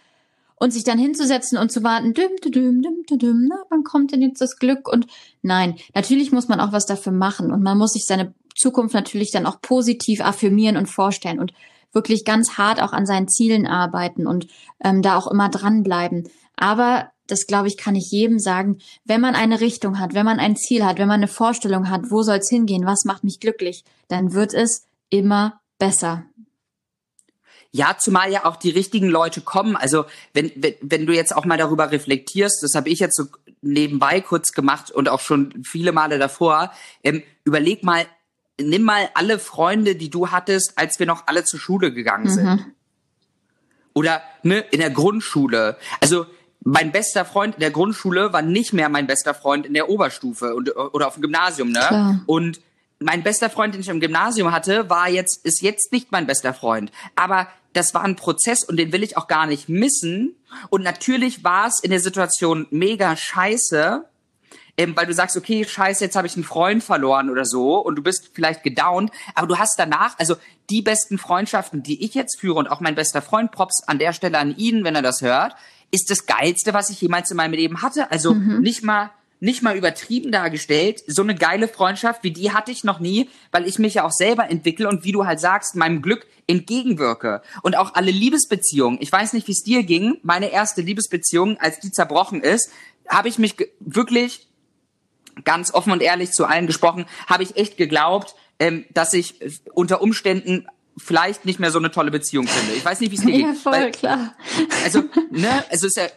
und 0.61 0.73
sich 0.73 0.85
dann 0.85 0.99
hinzusetzen 0.99 1.59
und 1.59 1.71
zu 1.71 1.83
warten, 1.83 2.15
düm, 2.15 2.31
düm, 2.45 2.83
düm, 2.83 3.03
düm, 3.09 3.19
düm, 3.19 3.47
na, 3.49 3.57
wann 3.71 3.85
kommt 3.85 4.13
denn 4.13 4.23
jetzt 4.23 4.41
das 4.41 4.57
Glück? 4.57 4.89
Und 4.89 5.07
nein, 5.43 5.77
natürlich 5.95 6.33
muss 6.33 6.49
man 6.49 6.61
auch 6.61 6.73
was 6.73 6.87
dafür 6.87 7.13
machen 7.13 7.53
und 7.53 7.63
man 7.63 7.79
muss 7.79 7.93
sich 7.93 8.05
seine 8.05 8.35
Zukunft 8.57 8.95
natürlich 8.95 9.31
dann 9.31 9.47
auch 9.47 9.61
positiv 9.61 10.21
affirmieren 10.21 10.77
und 10.77 10.87
vorstellen 10.87 11.39
und 11.39 11.53
wirklich 11.93 12.25
ganz 12.25 12.59
hart 12.59 12.83
auch 12.83 12.93
an 12.93 13.07
seinen 13.07 13.29
Zielen 13.29 13.67
arbeiten 13.67 14.27
und 14.27 14.47
ähm, 14.83 15.01
da 15.03 15.17
auch 15.17 15.29
immer 15.29 15.49
dranbleiben. 15.49 16.29
Aber 16.57 17.11
das 17.29 17.47
glaube 17.47 17.69
ich, 17.69 17.77
kann 17.77 17.95
ich 17.95 18.11
jedem 18.11 18.39
sagen, 18.39 18.79
wenn 19.05 19.21
man 19.21 19.35
eine 19.35 19.61
Richtung 19.61 19.99
hat, 19.99 20.15
wenn 20.15 20.25
man 20.25 20.41
ein 20.41 20.57
Ziel 20.57 20.85
hat, 20.85 20.99
wenn 20.99 21.09
man 21.09 21.21
eine 21.21 21.29
Vorstellung 21.29 21.89
hat, 21.89 22.11
wo 22.11 22.23
soll 22.23 22.39
es 22.39 22.51
hingehen, 22.51 22.87
was 22.87 23.05
macht 23.05 23.23
mich 23.23 23.39
glücklich, 23.39 23.85
dann 24.09 24.33
wird 24.33 24.55
es 24.55 24.87
immer 25.11 25.61
besser. 25.79 26.25
Ja, 27.71 27.97
zumal 27.99 28.31
ja 28.31 28.47
auch 28.47 28.57
die 28.57 28.71
richtigen 28.71 29.09
Leute 29.09 29.43
kommen. 29.43 29.77
Also 29.77 30.07
wenn, 30.33 30.51
wenn, 30.57 30.75
wenn 30.81 31.07
du 31.07 31.15
jetzt 31.15 31.37
auch 31.37 31.45
mal 31.45 31.59
darüber 31.59 31.91
reflektierst, 31.91 32.63
das 32.63 32.75
habe 32.75 32.89
ich 32.89 32.99
jetzt 32.99 33.17
so 33.17 33.27
nebenbei 33.61 34.21
kurz 34.21 34.53
gemacht 34.53 34.91
und 34.91 35.09
auch 35.09 35.21
schon 35.21 35.63
viele 35.65 35.93
Male 35.93 36.19
davor, 36.19 36.73
ähm, 37.05 37.23
überleg 37.45 37.85
mal, 37.85 38.07
nimm 38.61 38.83
mal 38.83 39.11
alle 39.15 39.39
Freunde, 39.39 39.97
die 39.97 40.11
du 40.11 40.31
hattest, 40.31 40.73
als 40.77 40.99
wir 40.99 41.07
noch 41.07 41.27
alle 41.27 41.45
zur 41.45 41.61
Schule 41.61 41.93
gegangen 41.93 42.31
sind. 42.31 42.47
Mhm. 42.47 42.73
Oder 43.93 44.23
ne, 44.43 44.61
in 44.71 44.81
der 44.81 44.91
Grundschule. 44.91 45.77
Also 46.01 46.27
mein 46.61 46.93
bester 46.93 47.25
Freund 47.25 47.55
in 47.55 47.61
der 47.61 47.71
Grundschule 47.71 48.33
war 48.33 48.43
nicht 48.43 48.73
mehr 48.73 48.89
mein 48.89 49.07
bester 49.07 49.35
Freund 49.35 49.67
in 49.67 49.75
der 49.75 49.89
Oberstufe 49.89 50.55
und, 50.55 50.75
oder 50.77 51.07
auf 51.07 51.15
dem 51.15 51.23
Gymnasium, 51.23 51.71
ne? 51.71 51.81
Klar. 51.81 52.21
Und 52.27 52.61
mein 53.01 53.23
bester 53.23 53.49
Freund, 53.49 53.75
den 53.75 53.81
ich 53.81 53.89
im 53.89 54.01
Gymnasium 54.01 54.53
hatte, 54.53 54.91
war 54.91 55.09
jetzt, 55.09 55.45
ist 55.45 55.63
jetzt 55.63 55.93
nicht 55.93 56.11
mein 56.11 56.27
bester 56.27 56.53
Freund. 56.53 56.91
Aber 57.15 57.49
das 57.73 57.95
war 57.95 58.03
ein 58.03 58.17
Prozess 58.17 58.65
und 58.65 58.77
den 58.77 58.93
will 58.93 59.03
ich 59.03 59.17
auch 59.17 59.29
gar 59.29 59.47
nicht 59.47 59.69
missen. 59.69 60.35
Und 60.71 60.83
natürlich 60.83 61.45
war 61.45 61.67
es 61.67 61.81
in 61.81 61.91
der 61.91 62.01
Situation 62.01 62.67
mega 62.71 63.15
scheiße, 63.17 64.05
ähm, 64.77 64.97
weil 64.97 65.07
du 65.07 65.15
sagst, 65.15 65.37
okay, 65.37 65.65
scheiße, 65.65 66.05
jetzt 66.05 66.17
habe 66.17 66.27
ich 66.27 66.35
einen 66.35 66.45
Freund 66.45 66.83
verloren 66.83 67.31
oder 67.31 67.45
so 67.45 67.79
und 67.79 67.97
du 67.97 68.03
bist 68.03 68.31
vielleicht 68.33 68.63
gedownt, 68.63 69.11
aber 69.35 69.47
du 69.47 69.59
hast 69.59 69.79
danach, 69.79 70.19
also 70.19 70.37
die 70.71 70.83
besten 70.83 71.19
Freundschaften, 71.19 71.83
die 71.83 72.05
ich 72.05 72.15
jetzt 72.15 72.41
führe 72.41 72.59
und 72.59 72.69
auch 72.69 72.81
mein 72.81 72.95
bester 72.95 73.23
Freund, 73.23 73.53
Props 73.53 73.83
an 73.87 73.99
der 73.99 74.13
Stelle 74.13 74.39
an 74.39 74.57
ihn, 74.57 74.85
wenn 74.85 74.95
er 74.95 75.03
das 75.03 75.21
hört, 75.21 75.55
ist 75.91 76.11
das 76.11 76.27
geilste, 76.27 76.75
was 76.75 76.91
ich 76.91 77.01
jemals 77.01 77.31
in 77.31 77.37
meinem 77.37 77.55
Leben 77.55 77.83
hatte. 77.83 78.11
Also 78.11 78.35
mhm. 78.35 78.61
nicht 78.61 78.83
mal 78.83 79.11
nicht 79.41 79.63
mal 79.63 79.77
übertrieben 79.77 80.33
dargestellt. 80.33 81.03
So 81.07 81.23
eine 81.23 81.35
geile 81.35 81.69
Freundschaft 81.69 82.25
wie 82.25 82.33
die 82.33 82.53
hatte 82.53 82.73
ich 82.73 82.85
noch 82.85 83.01
nie, 83.01 83.29
weil 83.53 83.67
ich 83.67 83.79
mich 83.79 83.95
ja 83.95 84.05
auch 84.05 84.13
selber 84.13 84.51
entwickle 84.51 84.89
und 84.89 85.05
wie 85.05 85.13
du 85.13 85.27
halt 85.27 85.41
sagst, 85.41 85.77
meinem 85.77 86.03
Glück 86.03 86.27
entgegenwirke. 86.47 87.43
Und 87.63 87.77
auch 87.77 87.95
alle 87.95 88.11
Liebesbeziehungen. 88.11 88.99
Ich 89.01 89.13
weiß 89.13 89.33
nicht, 89.33 89.47
wie 89.47 89.53
es 89.53 89.63
dir 89.63 89.83
ging. 89.83 90.19
Meine 90.23 90.51
erste 90.51 90.81
Liebesbeziehung, 90.81 91.59
als 91.59 91.81
die 91.81 91.91
zerbrochen 91.91 92.43
ist, 92.43 92.71
habe 93.09 93.29
ich 93.29 93.39
mich 93.39 93.57
wirklich 93.81 94.49
ganz 95.45 95.73
offen 95.73 95.93
und 95.93 96.03
ehrlich 96.03 96.33
zu 96.33 96.47
allen 96.47 96.67
gesprochen, 96.67 97.07
habe 97.27 97.43
ich 97.43 97.57
echt 97.57 97.77
geglaubt, 97.77 98.35
ähm, 98.59 98.85
dass 98.91 99.15
ich 99.15 99.41
unter 99.73 100.03
Umständen 100.03 100.67
vielleicht 100.97 101.45
nicht 101.45 101.61
mehr 101.61 101.71
so 101.71 101.79
eine 101.79 101.91
tolle 101.93 102.11
Beziehung 102.11 102.49
finde. 102.49 102.75
Ich 102.75 102.85
weiß 102.85 103.01
nicht, 103.01 103.13
wie 103.13 103.17
es 103.17 103.23
dir 103.23 103.33
geht. 103.33 103.41
Ja, 103.43 103.55
voll, 103.55 103.73
Weil, 103.73 103.91
klar. 103.93 104.35
Also, 104.85 105.05
ne, 105.31 105.65
also 105.71 105.87
ist 105.87 105.97
ja, 105.97 106.09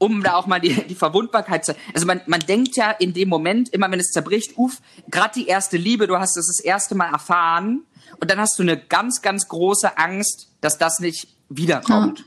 um 0.00 0.22
da 0.22 0.34
auch 0.34 0.46
mal 0.46 0.60
die, 0.60 0.72
die 0.88 0.94
Verwundbarkeit 0.94 1.64
zu. 1.64 1.76
Also 1.92 2.06
man, 2.06 2.22
man 2.26 2.40
denkt 2.40 2.74
ja 2.74 2.90
in 2.90 3.12
dem 3.12 3.28
Moment, 3.28 3.68
immer 3.68 3.90
wenn 3.90 4.00
es 4.00 4.10
zerbricht, 4.10 4.56
uff, 4.56 4.78
gerade 5.10 5.34
die 5.34 5.46
erste 5.46 5.76
Liebe, 5.76 6.06
du 6.06 6.18
hast 6.18 6.38
es 6.38 6.46
das 6.46 6.60
erste 6.60 6.94
Mal 6.94 7.12
erfahren 7.12 7.84
und 8.18 8.30
dann 8.30 8.40
hast 8.40 8.58
du 8.58 8.62
eine 8.62 8.78
ganz, 8.78 9.20
ganz 9.20 9.46
große 9.48 9.98
Angst, 9.98 10.48
dass 10.62 10.78
das 10.78 11.00
nicht 11.00 11.28
wiederkommt. 11.50 12.20
Ja. 12.20 12.24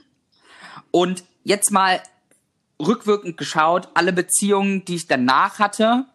Und 0.92 1.24
jetzt 1.44 1.72
mal 1.72 2.00
rückwirkend 2.80 3.38
geschaut, 3.38 3.90
alle 3.96 4.14
Beziehungen, 4.14 4.86
die 4.86 4.96
ich 4.96 5.08
danach 5.08 5.58
hatte, 5.58 6.06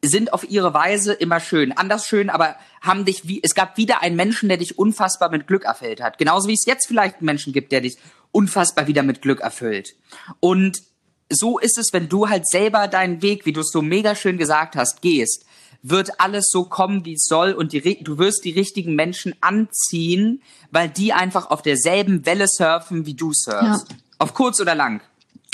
sind 0.00 0.32
auf 0.32 0.48
ihre 0.48 0.74
Weise 0.74 1.12
immer 1.12 1.40
schön. 1.40 1.72
Anders 1.76 2.06
schön, 2.06 2.30
aber 2.30 2.54
haben 2.80 3.04
dich 3.04 3.26
wie, 3.26 3.40
es 3.42 3.56
gab 3.56 3.76
wieder 3.76 4.00
einen 4.00 4.14
Menschen, 4.14 4.48
der 4.48 4.58
dich 4.58 4.78
unfassbar 4.78 5.28
mit 5.28 5.48
Glück 5.48 5.64
erfüllt 5.64 6.00
hat. 6.00 6.18
Genauso 6.18 6.46
wie 6.46 6.54
es 6.54 6.66
jetzt 6.66 6.86
vielleicht 6.86 7.16
einen 7.16 7.26
Menschen 7.26 7.52
gibt, 7.52 7.72
der 7.72 7.80
dich 7.80 7.98
unfassbar 8.32 8.86
wieder 8.86 9.02
mit 9.02 9.22
Glück 9.22 9.40
erfüllt. 9.40 9.94
Und 10.40 10.82
so 11.30 11.58
ist 11.58 11.78
es, 11.78 11.92
wenn 11.92 12.08
du 12.08 12.28
halt 12.28 12.48
selber 12.48 12.88
deinen 12.88 13.22
Weg, 13.22 13.46
wie 13.46 13.52
du 13.52 13.60
es 13.60 13.70
so 13.70 13.82
mega 13.82 14.14
schön 14.14 14.38
gesagt 14.38 14.76
hast, 14.76 15.02
gehst, 15.02 15.44
wird 15.82 16.20
alles 16.20 16.48
so 16.50 16.64
kommen, 16.64 17.04
wie 17.04 17.14
es 17.14 17.24
soll 17.24 17.52
und 17.52 17.72
die, 17.72 18.02
du 18.02 18.18
wirst 18.18 18.44
die 18.44 18.50
richtigen 18.50 18.94
Menschen 18.94 19.34
anziehen, 19.40 20.42
weil 20.70 20.88
die 20.88 21.12
einfach 21.12 21.50
auf 21.50 21.62
derselben 21.62 22.26
Welle 22.26 22.46
surfen, 22.48 23.06
wie 23.06 23.14
du 23.14 23.32
surfst. 23.32 23.90
Ja. 23.90 23.96
Auf 24.18 24.34
kurz 24.34 24.60
oder 24.60 24.74
lang. 24.74 25.00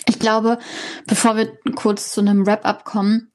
Ich 0.07 0.19
glaube, 0.19 0.59
bevor 1.07 1.37
wir 1.37 1.57
kurz 1.75 2.13
zu 2.13 2.21
einem 2.21 2.47
Wrap-up 2.47 2.85
kommen, 2.85 3.31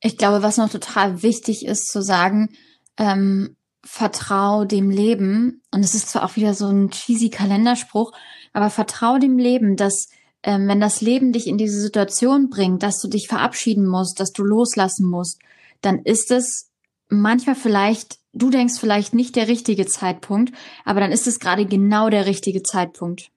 ich 0.00 0.16
glaube, 0.16 0.42
was 0.42 0.56
noch 0.56 0.68
total 0.68 1.22
wichtig 1.22 1.64
ist 1.64 1.86
zu 1.86 2.02
sagen, 2.02 2.56
ähm, 2.96 3.56
vertrau 3.84 4.64
dem 4.64 4.90
Leben. 4.90 5.62
Und 5.70 5.84
es 5.84 5.94
ist 5.94 6.10
zwar 6.10 6.24
auch 6.24 6.36
wieder 6.36 6.54
so 6.54 6.68
ein 6.68 6.90
cheesy 6.90 7.30
Kalenderspruch, 7.30 8.12
aber 8.52 8.70
vertrau 8.70 9.18
dem 9.18 9.38
Leben, 9.38 9.76
dass 9.76 10.08
ähm, 10.42 10.68
wenn 10.68 10.80
das 10.80 11.00
Leben 11.00 11.32
dich 11.32 11.46
in 11.46 11.58
diese 11.58 11.80
Situation 11.80 12.50
bringt, 12.50 12.82
dass 12.82 13.00
du 13.00 13.08
dich 13.08 13.28
verabschieden 13.28 13.86
musst, 13.86 14.20
dass 14.20 14.32
du 14.32 14.42
loslassen 14.42 15.08
musst, 15.08 15.38
dann 15.80 16.00
ist 16.00 16.30
es 16.30 16.70
manchmal 17.08 17.54
vielleicht, 17.54 18.18
du 18.32 18.50
denkst 18.50 18.78
vielleicht 18.78 19.14
nicht 19.14 19.36
der 19.36 19.48
richtige 19.48 19.86
Zeitpunkt, 19.86 20.54
aber 20.84 21.00
dann 21.00 21.12
ist 21.12 21.26
es 21.26 21.38
gerade 21.38 21.66
genau 21.66 22.10
der 22.10 22.26
richtige 22.26 22.62
Zeitpunkt. 22.62 23.30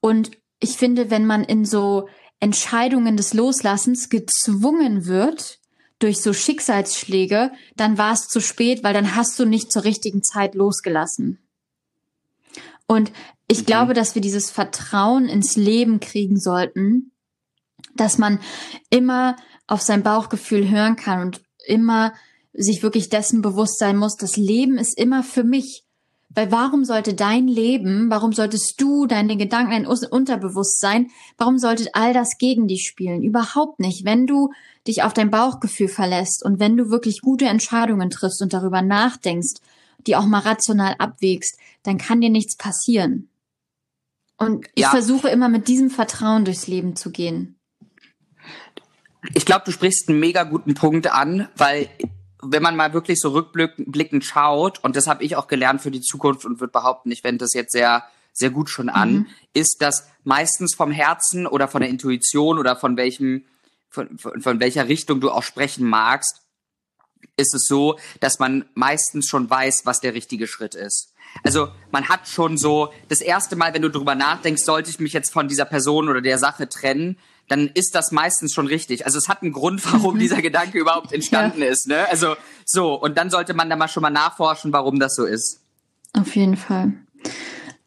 Und 0.00 0.32
ich 0.58 0.76
finde, 0.76 1.10
wenn 1.10 1.26
man 1.26 1.44
in 1.44 1.64
so 1.64 2.08
Entscheidungen 2.40 3.16
des 3.16 3.34
Loslassens 3.34 4.08
gezwungen 4.08 5.06
wird, 5.06 5.58
durch 5.98 6.22
so 6.22 6.32
Schicksalsschläge, 6.32 7.52
dann 7.76 7.98
war 7.98 8.12
es 8.12 8.26
zu 8.26 8.40
spät, 8.40 8.82
weil 8.82 8.94
dann 8.94 9.14
hast 9.14 9.38
du 9.38 9.44
nicht 9.44 9.70
zur 9.70 9.84
richtigen 9.84 10.22
Zeit 10.22 10.54
losgelassen. 10.54 11.38
Und 12.90 13.12
ich 13.46 13.60
mhm. 13.60 13.66
glaube, 13.66 13.94
dass 13.94 14.16
wir 14.16 14.20
dieses 14.20 14.50
Vertrauen 14.50 15.28
ins 15.28 15.54
Leben 15.54 16.00
kriegen 16.00 16.40
sollten, 16.40 17.12
dass 17.94 18.18
man 18.18 18.40
immer 18.90 19.36
auf 19.68 19.80
sein 19.80 20.02
Bauchgefühl 20.02 20.68
hören 20.68 20.96
kann 20.96 21.20
und 21.20 21.40
immer 21.64 22.12
sich 22.52 22.82
wirklich 22.82 23.08
dessen 23.08 23.42
bewusst 23.42 23.78
sein 23.78 23.96
muss, 23.96 24.16
das 24.16 24.36
Leben 24.36 24.76
ist 24.76 24.98
immer 24.98 25.22
für 25.22 25.44
mich. 25.44 25.84
Weil 26.30 26.50
warum 26.50 26.84
sollte 26.84 27.14
dein 27.14 27.46
Leben, 27.46 28.10
warum 28.10 28.32
solltest 28.32 28.74
du, 28.78 29.06
deine 29.06 29.36
Gedanken, 29.36 29.70
dein 29.70 29.86
Unterbewusstsein, 29.86 31.10
warum 31.38 31.58
sollte 31.58 31.94
all 31.94 32.12
das 32.12 32.38
gegen 32.38 32.66
dich 32.66 32.88
spielen? 32.88 33.22
Überhaupt 33.22 33.78
nicht. 33.78 34.04
Wenn 34.04 34.26
du 34.26 34.50
dich 34.88 35.04
auf 35.04 35.12
dein 35.12 35.30
Bauchgefühl 35.30 35.88
verlässt 35.88 36.44
und 36.44 36.58
wenn 36.58 36.76
du 36.76 36.90
wirklich 36.90 37.20
gute 37.20 37.44
Entscheidungen 37.44 38.10
triffst 38.10 38.42
und 38.42 38.52
darüber 38.52 38.82
nachdenkst, 38.82 39.60
die 40.06 40.16
auch 40.16 40.26
mal 40.26 40.40
rational 40.40 40.94
abwägst, 40.98 41.58
dann 41.82 41.98
kann 41.98 42.20
dir 42.20 42.30
nichts 42.30 42.56
passieren. 42.56 43.28
Und 44.36 44.66
ich 44.74 44.84
ja. 44.84 44.90
versuche 44.90 45.28
immer 45.28 45.48
mit 45.48 45.68
diesem 45.68 45.90
Vertrauen 45.90 46.44
durchs 46.44 46.66
Leben 46.66 46.96
zu 46.96 47.10
gehen. 47.10 47.56
Ich 49.34 49.44
glaube, 49.44 49.64
du 49.66 49.72
sprichst 49.72 50.08
einen 50.08 50.18
mega 50.18 50.44
guten 50.44 50.74
Punkt 50.74 51.12
an, 51.12 51.48
weil 51.56 51.90
wenn 52.42 52.62
man 52.62 52.74
mal 52.74 52.94
wirklich 52.94 53.20
so 53.20 53.30
rückblickend 53.30 54.24
schaut, 54.24 54.82
und 54.82 54.96
das 54.96 55.06
habe 55.06 55.24
ich 55.24 55.36
auch 55.36 55.46
gelernt 55.46 55.82
für 55.82 55.90
die 55.90 56.00
Zukunft 56.00 56.46
und 56.46 56.58
würde 56.60 56.72
behaupten, 56.72 57.10
ich 57.10 57.22
wende 57.22 57.44
das 57.44 57.52
jetzt 57.52 57.72
sehr, 57.72 58.04
sehr 58.32 58.50
gut 58.50 58.70
schon 58.70 58.88
an, 58.88 59.12
mhm. 59.12 59.26
ist, 59.52 59.82
dass 59.82 60.08
meistens 60.24 60.74
vom 60.74 60.90
Herzen 60.90 61.46
oder 61.46 61.68
von 61.68 61.82
der 61.82 61.90
Intuition 61.90 62.58
oder 62.58 62.76
von 62.76 62.96
welchem, 62.96 63.44
von, 63.90 64.16
von, 64.18 64.40
von 64.40 64.60
welcher 64.60 64.88
Richtung 64.88 65.20
du 65.20 65.30
auch 65.30 65.42
sprechen 65.42 65.86
magst, 65.86 66.40
ist 67.36 67.54
es 67.54 67.66
so, 67.66 67.98
dass 68.20 68.38
man 68.38 68.64
meistens 68.74 69.26
schon 69.26 69.48
weiß, 69.48 69.82
was 69.84 70.00
der 70.00 70.14
richtige 70.14 70.46
Schritt 70.46 70.74
ist. 70.74 71.12
Also 71.44 71.68
man 71.90 72.08
hat 72.08 72.28
schon 72.28 72.58
so 72.58 72.92
das 73.08 73.20
erste 73.20 73.56
Mal, 73.56 73.72
wenn 73.74 73.82
du 73.82 73.90
drüber 73.90 74.14
nachdenkst, 74.14 74.64
sollte 74.64 74.90
ich 74.90 74.98
mich 74.98 75.12
jetzt 75.12 75.32
von 75.32 75.48
dieser 75.48 75.64
Person 75.64 76.08
oder 76.08 76.20
der 76.20 76.38
Sache 76.38 76.68
trennen, 76.68 77.16
dann 77.48 77.68
ist 77.68 77.94
das 77.94 78.12
meistens 78.12 78.52
schon 78.52 78.66
richtig. 78.66 79.06
Also 79.06 79.18
es 79.18 79.28
hat 79.28 79.42
einen 79.42 79.52
Grund, 79.52 79.84
warum 79.92 80.14
mhm. 80.14 80.20
dieser 80.20 80.42
Gedanke 80.42 80.78
überhaupt 80.78 81.12
entstanden 81.12 81.62
ja. 81.62 81.68
ist. 81.68 81.86
Ne? 81.86 82.08
Also 82.08 82.36
so, 82.64 82.94
und 82.94 83.18
dann 83.18 83.30
sollte 83.30 83.54
man 83.54 83.68
da 83.68 83.76
mal 83.76 83.88
schon 83.88 84.02
mal 84.02 84.10
nachforschen, 84.10 84.72
warum 84.72 85.00
das 85.00 85.14
so 85.14 85.24
ist. 85.24 85.60
Auf 86.12 86.34
jeden 86.36 86.56
Fall. 86.56 86.92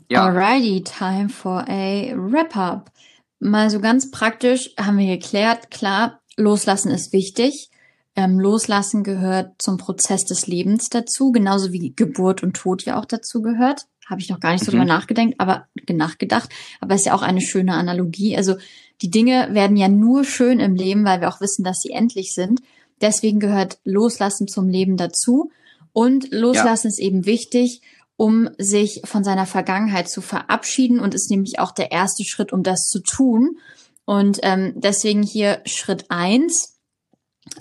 Ja. 0.10 0.26
Alrighty, 0.26 0.84
time 0.84 1.30
for 1.30 1.66
a 1.68 2.14
wrap-up. 2.16 2.92
Mal 3.40 3.70
so 3.70 3.80
ganz 3.80 4.12
praktisch 4.12 4.72
haben 4.78 4.98
wir 4.98 5.18
geklärt, 5.18 5.72
klar, 5.72 6.22
loslassen 6.38 6.92
ist 6.92 7.14
wichtig. 7.14 7.70
Ähm, 8.16 8.40
loslassen 8.40 9.04
gehört 9.04 9.60
zum 9.60 9.78
Prozess 9.78 10.24
des 10.24 10.46
Lebens 10.46 10.90
dazu, 10.90 11.32
genauso 11.32 11.72
wie 11.72 11.94
Geburt 11.96 12.44
und 12.44 12.54
Tod 12.54 12.84
ja 12.84 13.00
auch 13.00 13.06
dazu 13.06 13.42
gehört. 13.42 13.88
Habe 14.08 14.22
ich 14.22 14.30
noch 14.30 14.40
gar 14.40 14.52
nicht 14.52 14.64
so 14.64 14.72
mhm. 14.72 14.78
drüber 14.78 14.86
nachgedacht, 14.86 15.34
aber 15.40 15.68
nachgedacht. 15.90 16.50
Aber 16.80 16.94
ist 16.94 17.06
ja 17.06 17.16
auch 17.16 17.22
eine 17.22 17.42
schöne 17.42 17.74
Analogie. 17.74 18.38
Also 18.38 18.56
die 19.02 19.10
Dinge 19.10 19.50
werden 19.52 19.78
ja 19.78 19.88
nur 19.88 20.24
schön 20.24 20.60
im 20.60 20.76
Leben, 20.76 21.06
weil 21.06 21.22
wir 21.22 21.30
auch 21.30 21.42
wissen, 21.42 21.64
dass 21.64 21.80
sie 21.82 21.92
endlich 21.92 22.34
sind. 22.34 22.62
Deswegen 23.02 23.40
gehört 23.40 23.80
Loslassen 23.84 24.48
zum 24.48 24.70
Leben 24.70 24.96
dazu. 24.98 25.52
Und 25.92 26.32
Loslassen 26.32 26.88
ja. 26.88 26.90
ist 26.90 27.00
eben 27.00 27.26
wichtig, 27.26 27.82
um 28.16 28.50
sich 28.58 29.02
von 29.06 29.24
seiner 29.24 29.46
Vergangenheit 29.46 30.10
zu 30.10 30.22
verabschieden 30.22 31.00
und 31.00 31.16
ist 31.16 31.32
nämlich 31.32 31.60
auch 31.60 31.72
der 31.72 31.92
erste 31.92 32.24
Schritt, 32.24 32.54
um 32.54 32.64
das 32.64 32.88
zu 32.88 33.00
tun. 33.00 33.58
Und 34.06 34.40
ähm, 34.44 34.74
deswegen 34.76 35.24
hier 35.24 35.62
Schritt 35.66 36.06
eins 36.10 36.73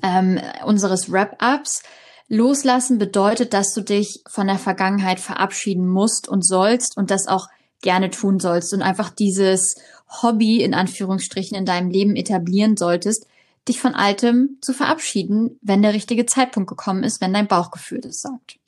ähm, 0.03 0.41
unseres 0.65 1.11
Wrap-ups. 1.11 1.83
Loslassen 2.29 2.99
bedeutet, 2.99 3.53
dass 3.53 3.75
du 3.75 3.83
dich 3.83 4.23
von 4.29 4.47
der 4.47 4.59
Vergangenheit 4.59 5.21
verabschieden 5.21 5.87
musst 5.87 6.29
und 6.29 6.47
sollst 6.47 6.97
und 6.97 7.11
das 7.11 7.27
auch 7.29 7.49
gerne 7.83 8.11
tun 8.11 8.41
sollst 8.41 8.73
und 8.73 8.81
einfach 8.81 9.11
dieses 9.11 9.75
Hobby 10.23 10.63
in 10.63 10.73
Anführungsstrichen 10.73 11.57
in 11.57 11.67
deinem 11.67 11.91
Leben 11.91 12.17
etablieren 12.17 12.77
solltest, 12.77 13.27
dich 13.69 13.81
von 13.81 13.95
Altem 13.95 14.59
zu 14.61 14.73
verabschieden, 14.73 15.59
wenn 15.63 15.83
der 15.83 15.93
richtige 15.93 16.27
Zeitpunkt 16.27 16.69
gekommen 16.69 17.05
ist, 17.05 17.21
wenn 17.21 17.33
dein 17.33 17.49
Bauchgefühl 17.49 18.01
das 18.01 18.21
sagt. 18.21 18.59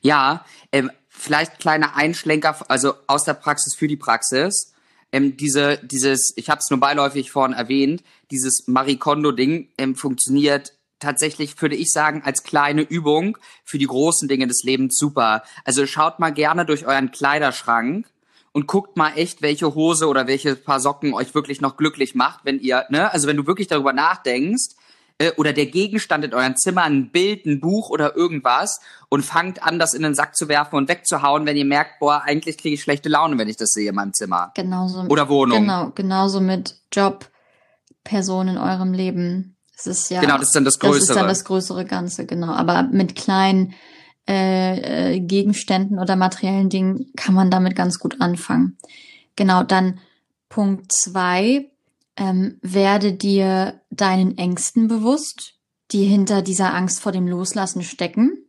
Ja, 0.00 0.44
ähm, 0.72 0.90
vielleicht 1.08 1.60
kleiner 1.60 1.94
Einschlenker, 1.96 2.56
also 2.68 2.94
aus 3.06 3.24
der 3.24 3.34
Praxis 3.34 3.74
für 3.74 3.86
die 3.88 3.96
Praxis. 3.96 4.71
Ähm, 5.12 5.36
diese, 5.36 5.78
dieses, 5.78 6.32
ich 6.36 6.48
habe 6.50 6.60
es 6.60 6.70
nur 6.70 6.80
beiläufig 6.80 7.30
vorhin 7.30 7.56
erwähnt, 7.56 8.02
dieses 8.30 8.64
Marie 8.66 8.96
Kondo-Ding 8.96 9.68
ähm, 9.78 9.94
funktioniert 9.94 10.74
tatsächlich, 10.98 11.60
würde 11.60 11.76
ich 11.76 11.90
sagen, 11.90 12.22
als 12.24 12.44
kleine 12.44 12.82
Übung 12.82 13.36
für 13.64 13.78
die 13.78 13.86
großen 13.86 14.28
Dinge 14.28 14.46
des 14.46 14.62
Lebens 14.62 14.96
super. 14.96 15.42
Also 15.64 15.86
schaut 15.86 16.18
mal 16.18 16.30
gerne 16.30 16.64
durch 16.64 16.86
euren 16.86 17.10
Kleiderschrank 17.10 18.06
und 18.52 18.66
guckt 18.66 18.96
mal 18.96 19.12
echt, 19.16 19.42
welche 19.42 19.74
Hose 19.74 20.08
oder 20.08 20.26
welche 20.26 20.56
paar 20.56 20.80
Socken 20.80 21.12
euch 21.12 21.34
wirklich 21.34 21.60
noch 21.60 21.76
glücklich 21.76 22.14
macht, 22.14 22.44
wenn 22.44 22.60
ihr, 22.60 22.84
ne, 22.88 23.12
also 23.12 23.26
wenn 23.26 23.36
du 23.36 23.46
wirklich 23.46 23.66
darüber 23.66 23.92
nachdenkst, 23.92 24.76
äh, 25.18 25.32
oder 25.36 25.52
der 25.52 25.66
Gegenstand 25.66 26.24
in 26.24 26.34
eurem 26.34 26.56
Zimmer, 26.56 26.82
ein 26.82 27.10
Bild, 27.10 27.46
ein 27.46 27.60
Buch 27.60 27.90
oder 27.90 28.16
irgendwas 28.16 28.80
und 29.08 29.24
fangt 29.24 29.62
an, 29.62 29.78
das 29.78 29.94
in 29.94 30.02
den 30.02 30.14
Sack 30.14 30.36
zu 30.36 30.48
werfen 30.48 30.76
und 30.76 30.88
wegzuhauen, 30.88 31.46
wenn 31.46 31.56
ihr 31.56 31.64
merkt, 31.64 31.98
boah, 32.00 32.22
eigentlich 32.24 32.58
kriege 32.58 32.74
ich 32.74 32.82
schlechte 32.82 33.08
Laune, 33.08 33.38
wenn 33.38 33.48
ich 33.48 33.56
das 33.56 33.70
sehe 33.70 33.90
in 33.90 33.94
meinem 33.94 34.14
Zimmer. 34.14 34.52
Genauso. 34.54 35.02
Oder 35.02 35.28
Wohnung. 35.28 35.60
Genau, 35.60 35.90
genauso 35.94 36.40
mit 36.40 36.76
Job, 36.92 37.30
Person 38.04 38.48
in 38.48 38.58
eurem 38.58 38.92
Leben. 38.92 39.56
Das 39.76 39.86
ist 39.86 40.10
ja. 40.10 40.20
Genau, 40.20 40.38
das 40.38 40.48
ist 40.48 40.56
dann 40.56 40.64
das 40.64 40.78
Größere. 40.78 41.00
Das 41.00 41.08
ist 41.08 41.16
dann 41.16 41.28
das 41.28 41.44
größere 41.44 41.84
Ganze, 41.84 42.26
genau. 42.26 42.52
Aber 42.52 42.84
mit 42.84 43.16
kleinen 43.16 43.74
äh, 44.28 45.14
äh, 45.14 45.20
Gegenständen 45.20 45.98
oder 45.98 46.14
materiellen 46.14 46.68
Dingen 46.68 47.12
kann 47.16 47.34
man 47.34 47.50
damit 47.50 47.74
ganz 47.74 47.98
gut 47.98 48.20
anfangen. 48.20 48.78
Genau, 49.34 49.64
dann 49.64 49.98
Punkt 50.48 50.92
zwei, 50.92 51.71
ähm, 52.22 52.58
werde 52.62 53.12
dir 53.12 53.80
deinen 53.90 54.38
Ängsten 54.38 54.86
bewusst, 54.86 55.54
die 55.90 56.04
hinter 56.04 56.42
dieser 56.42 56.72
Angst 56.72 57.00
vor 57.00 57.10
dem 57.10 57.26
Loslassen 57.26 57.82
stecken. 57.82 58.46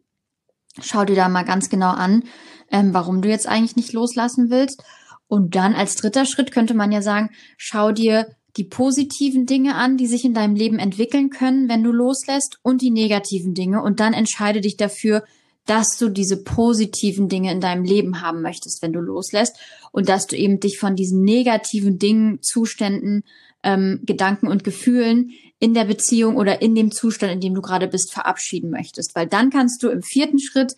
Schau 0.79 1.05
dir 1.05 1.15
da 1.15 1.27
mal 1.27 1.43
ganz 1.43 1.69
genau 1.69 1.89
an, 1.89 2.23
ähm, 2.71 2.93
warum 2.93 3.23
du 3.23 3.29
jetzt 3.29 3.47
eigentlich 3.47 3.75
nicht 3.75 3.93
loslassen 3.93 4.51
willst. 4.51 4.83
Und 5.27 5.55
dann 5.55 5.73
als 5.73 5.95
dritter 5.95 6.25
Schritt 6.25 6.51
könnte 6.51 6.75
man 6.75 6.91
ja 6.91 7.01
sagen, 7.01 7.31
schau 7.57 7.91
dir 7.91 8.27
die 8.57 8.63
positiven 8.63 9.47
Dinge 9.47 9.73
an, 9.73 9.97
die 9.97 10.05
sich 10.05 10.23
in 10.23 10.35
deinem 10.35 10.55
Leben 10.55 10.77
entwickeln 10.77 11.31
können, 11.31 11.67
wenn 11.67 11.83
du 11.83 11.91
loslässt, 11.91 12.59
und 12.61 12.83
die 12.83 12.91
negativen 12.91 13.55
Dinge. 13.55 13.81
Und 13.81 13.99
dann 13.99 14.13
entscheide 14.13 14.61
dich 14.61 14.77
dafür, 14.77 15.23
dass 15.65 15.97
du 15.97 16.09
diese 16.09 16.43
positiven 16.43 17.29
Dinge 17.29 17.51
in 17.51 17.61
deinem 17.61 17.83
Leben 17.83 18.21
haben 18.21 18.41
möchtest, 18.41 18.81
wenn 18.81 18.93
du 18.93 18.99
loslässt 18.99 19.55
und 19.91 20.09
dass 20.09 20.27
du 20.27 20.35
eben 20.35 20.59
dich 20.59 20.77
von 20.77 20.95
diesen 20.95 21.23
negativen 21.23 21.99
Dingen, 21.99 22.41
Zuständen, 22.41 23.23
ähm, 23.63 24.01
Gedanken 24.03 24.47
und 24.47 24.63
Gefühlen 24.63 25.31
in 25.59 25.73
der 25.73 25.85
Beziehung 25.85 26.35
oder 26.35 26.61
in 26.61 26.75
dem 26.75 26.91
Zustand, 26.91 27.31
in 27.31 27.39
dem 27.39 27.55
du 27.55 27.61
gerade 27.61 27.87
bist, 27.87 28.11
verabschieden 28.11 28.69
möchtest. 28.69 29.15
Weil 29.15 29.27
dann 29.27 29.49
kannst 29.49 29.81
du 29.81 29.89
im 29.89 30.03
vierten 30.03 30.39
Schritt 30.39 30.73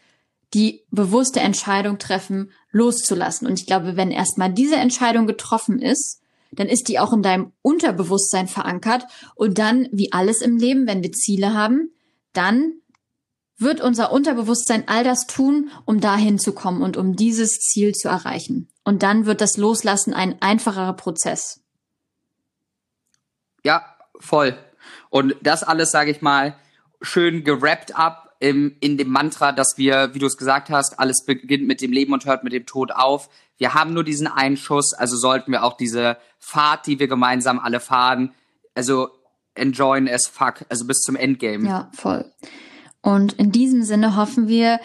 die 0.53 0.83
bewusste 0.91 1.39
Entscheidung 1.39 1.97
treffen, 1.97 2.51
loszulassen. 2.71 3.47
Und 3.47 3.59
ich 3.59 3.65
glaube, 3.65 3.97
wenn 3.97 4.11
erstmal 4.11 4.53
diese 4.53 4.75
Entscheidung 4.75 5.25
getroffen 5.25 5.79
ist, 5.79 6.21
dann 6.51 6.67
ist 6.67 6.87
die 6.87 6.99
auch 6.99 7.11
in 7.11 7.23
deinem 7.23 7.51
Unterbewusstsein 7.61 8.47
verankert. 8.47 9.05
Und 9.33 9.57
dann, 9.57 9.87
wie 9.91 10.13
alles 10.13 10.41
im 10.41 10.57
Leben, 10.57 10.87
wenn 10.87 11.03
wir 11.03 11.11
Ziele 11.11 11.53
haben, 11.53 11.91
dann 12.33 12.73
wird 13.57 13.81
unser 13.81 14.11
Unterbewusstsein 14.11 14.87
all 14.87 15.03
das 15.03 15.27
tun, 15.27 15.69
um 15.85 16.01
dahin 16.01 16.39
zu 16.39 16.53
kommen 16.53 16.81
und 16.81 16.97
um 16.97 17.15
dieses 17.15 17.59
Ziel 17.59 17.93
zu 17.93 18.09
erreichen. 18.09 18.69
Und 18.83 19.03
dann 19.03 19.25
wird 19.25 19.41
das 19.41 19.57
Loslassen 19.57 20.13
ein 20.13 20.41
einfacherer 20.41 20.93
Prozess. 20.93 21.61
Ja, 23.63 23.83
voll. 24.19 24.57
Und 25.09 25.35
das 25.41 25.63
alles, 25.63 25.91
sage 25.91 26.11
ich 26.11 26.21
mal, 26.21 26.55
schön 27.01 27.43
gerappt 27.43 27.95
ab 27.95 28.35
im, 28.39 28.75
in 28.79 28.97
dem 28.97 29.09
Mantra, 29.09 29.51
dass 29.51 29.77
wir, 29.77 30.13
wie 30.13 30.19
du 30.19 30.25
es 30.25 30.37
gesagt 30.37 30.69
hast, 30.69 30.99
alles 30.99 31.25
beginnt 31.25 31.65
mit 31.65 31.81
dem 31.81 31.91
Leben 31.91 32.13
und 32.13 32.25
hört 32.25 32.43
mit 32.43 32.53
dem 32.53 32.65
Tod 32.65 32.91
auf. 32.91 33.29
Wir 33.57 33.73
haben 33.73 33.93
nur 33.93 34.03
diesen 34.03 34.27
Einschuss, 34.27 34.93
also 34.93 35.15
sollten 35.15 35.51
wir 35.51 35.63
auch 35.63 35.77
diese 35.77 36.17
Fahrt, 36.37 36.85
die 36.87 36.99
wir 36.99 37.07
gemeinsam 37.07 37.59
alle 37.59 37.79
fahren, 37.79 38.33
also 38.75 39.09
enjoyen 39.55 40.09
as 40.09 40.27
fuck, 40.27 40.65
also 40.69 40.85
bis 40.85 40.99
zum 40.99 41.15
Endgame. 41.15 41.67
Ja, 41.67 41.89
voll. 41.93 42.29
Und 43.05 43.33
in 43.33 43.51
diesem 43.51 43.83
Sinne 43.83 44.15
hoffen 44.15 44.47
wir, 44.47 44.79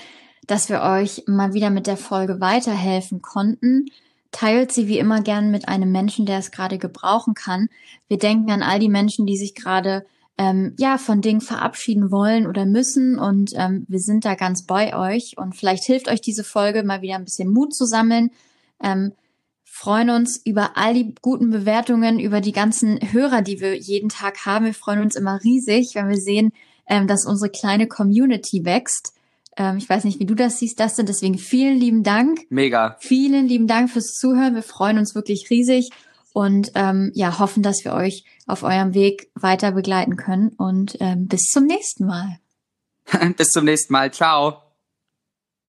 dass 0.47 0.69
wir 0.69 0.83
euch 0.83 1.25
mal 1.27 1.55
wieder 1.55 1.71
mit 1.71 1.87
der 1.87 1.97
Folge 1.97 2.39
weiterhelfen 2.39 3.23
konnten. 3.23 3.87
Teilt 4.31 4.73
sie 4.73 4.89
wie 4.89 4.99
immer 4.99 5.23
gern 5.23 5.51
mit 5.51 5.69
einem 5.69 5.91
Menschen, 5.91 6.27
der 6.27 6.39
es 6.39 6.51
gerade 6.51 6.77
gebrauchen 6.77 7.33
kann. 7.33 7.71
Wir 8.09 8.19
denken 8.19 8.51
an 8.51 8.63
all 8.63 8.79
die 8.79 8.91
Menschen, 8.91 9.25
die 9.25 9.39
sich 9.39 9.55
gerade 9.55 10.05
ähm, 10.37 10.75
ja 10.79 10.99
von 10.99 11.23
Dingen 11.23 11.41
verabschieden 11.41 12.11
wollen 12.11 12.47
oder 12.47 12.67
müssen 12.67 13.19
und 13.19 13.53
ähm, 13.55 13.87
wir 13.89 14.01
sind 14.01 14.27
da 14.27 14.35
ganz 14.35 14.67
bei 14.67 14.95
euch 14.95 15.39
und 15.39 15.57
vielleicht 15.57 15.85
hilft 15.85 16.09
euch 16.09 16.21
diese 16.21 16.45
Folge 16.45 16.83
mal 16.83 17.01
wieder 17.01 17.15
ein 17.15 17.25
bisschen 17.25 17.51
Mut 17.51 17.75
zu 17.75 17.87
sammeln. 17.87 18.33
Ähm, 18.83 19.13
freuen 19.65 20.11
uns 20.11 20.43
über 20.45 20.77
all 20.77 20.93
die 20.93 21.15
guten 21.23 21.51
Bewertungen, 21.51 22.21
über 22.21 22.43
die 22.43 22.53
ganzen 22.53 22.99
Hörer, 23.13 23.41
die 23.41 23.61
wir 23.61 23.79
jeden 23.79 24.11
Tag 24.11 24.45
haben. 24.45 24.67
Wir 24.67 24.75
freuen 24.75 25.01
uns 25.01 25.17
immer 25.17 25.43
riesig, 25.43 25.95
wenn 25.95 26.09
wir 26.11 26.19
sehen, 26.19 26.53
ähm, 26.91 27.07
dass 27.07 27.25
unsere 27.25 27.51
kleine 27.51 27.87
Community 27.87 28.65
wächst. 28.67 29.15
Ähm, 29.57 29.79
ich 29.79 29.89
weiß 29.89 30.05
nicht, 30.05 30.21
wie 30.21 30.27
du 30.27 30.35
das 30.35 30.59
siehst, 30.59 30.79
das 30.79 30.97
sind 30.97 31.09
deswegen 31.09 31.39
vielen 31.39 31.79
lieben 31.79 32.03
Dank. 32.03 32.41
Mega. 32.51 32.97
Vielen 33.01 33.47
lieben 33.47 33.67
Dank 33.67 33.91
fürs 33.91 34.13
Zuhören. 34.13 34.55
Wir 34.55 34.63
freuen 34.63 34.99
uns 34.99 35.15
wirklich 35.15 35.49
riesig 35.49 35.91
und 36.33 36.73
ähm, 36.75 37.11
ja 37.15 37.39
hoffen, 37.39 37.63
dass 37.63 37.85
wir 37.85 37.95
euch 37.95 38.25
auf 38.47 38.63
eurem 38.63 38.93
Weg 38.93 39.31
weiter 39.35 39.73
begleiten 39.73 40.17
können. 40.17 40.51
Und 40.51 40.97
ähm, 41.01 41.27
bis 41.27 41.43
zum 41.43 41.65
nächsten 41.65 42.07
Mal. 42.07 42.39
bis 43.37 43.49
zum 43.49 43.65
nächsten 43.65 43.93
Mal. 43.93 44.13
Ciao. 44.13 44.70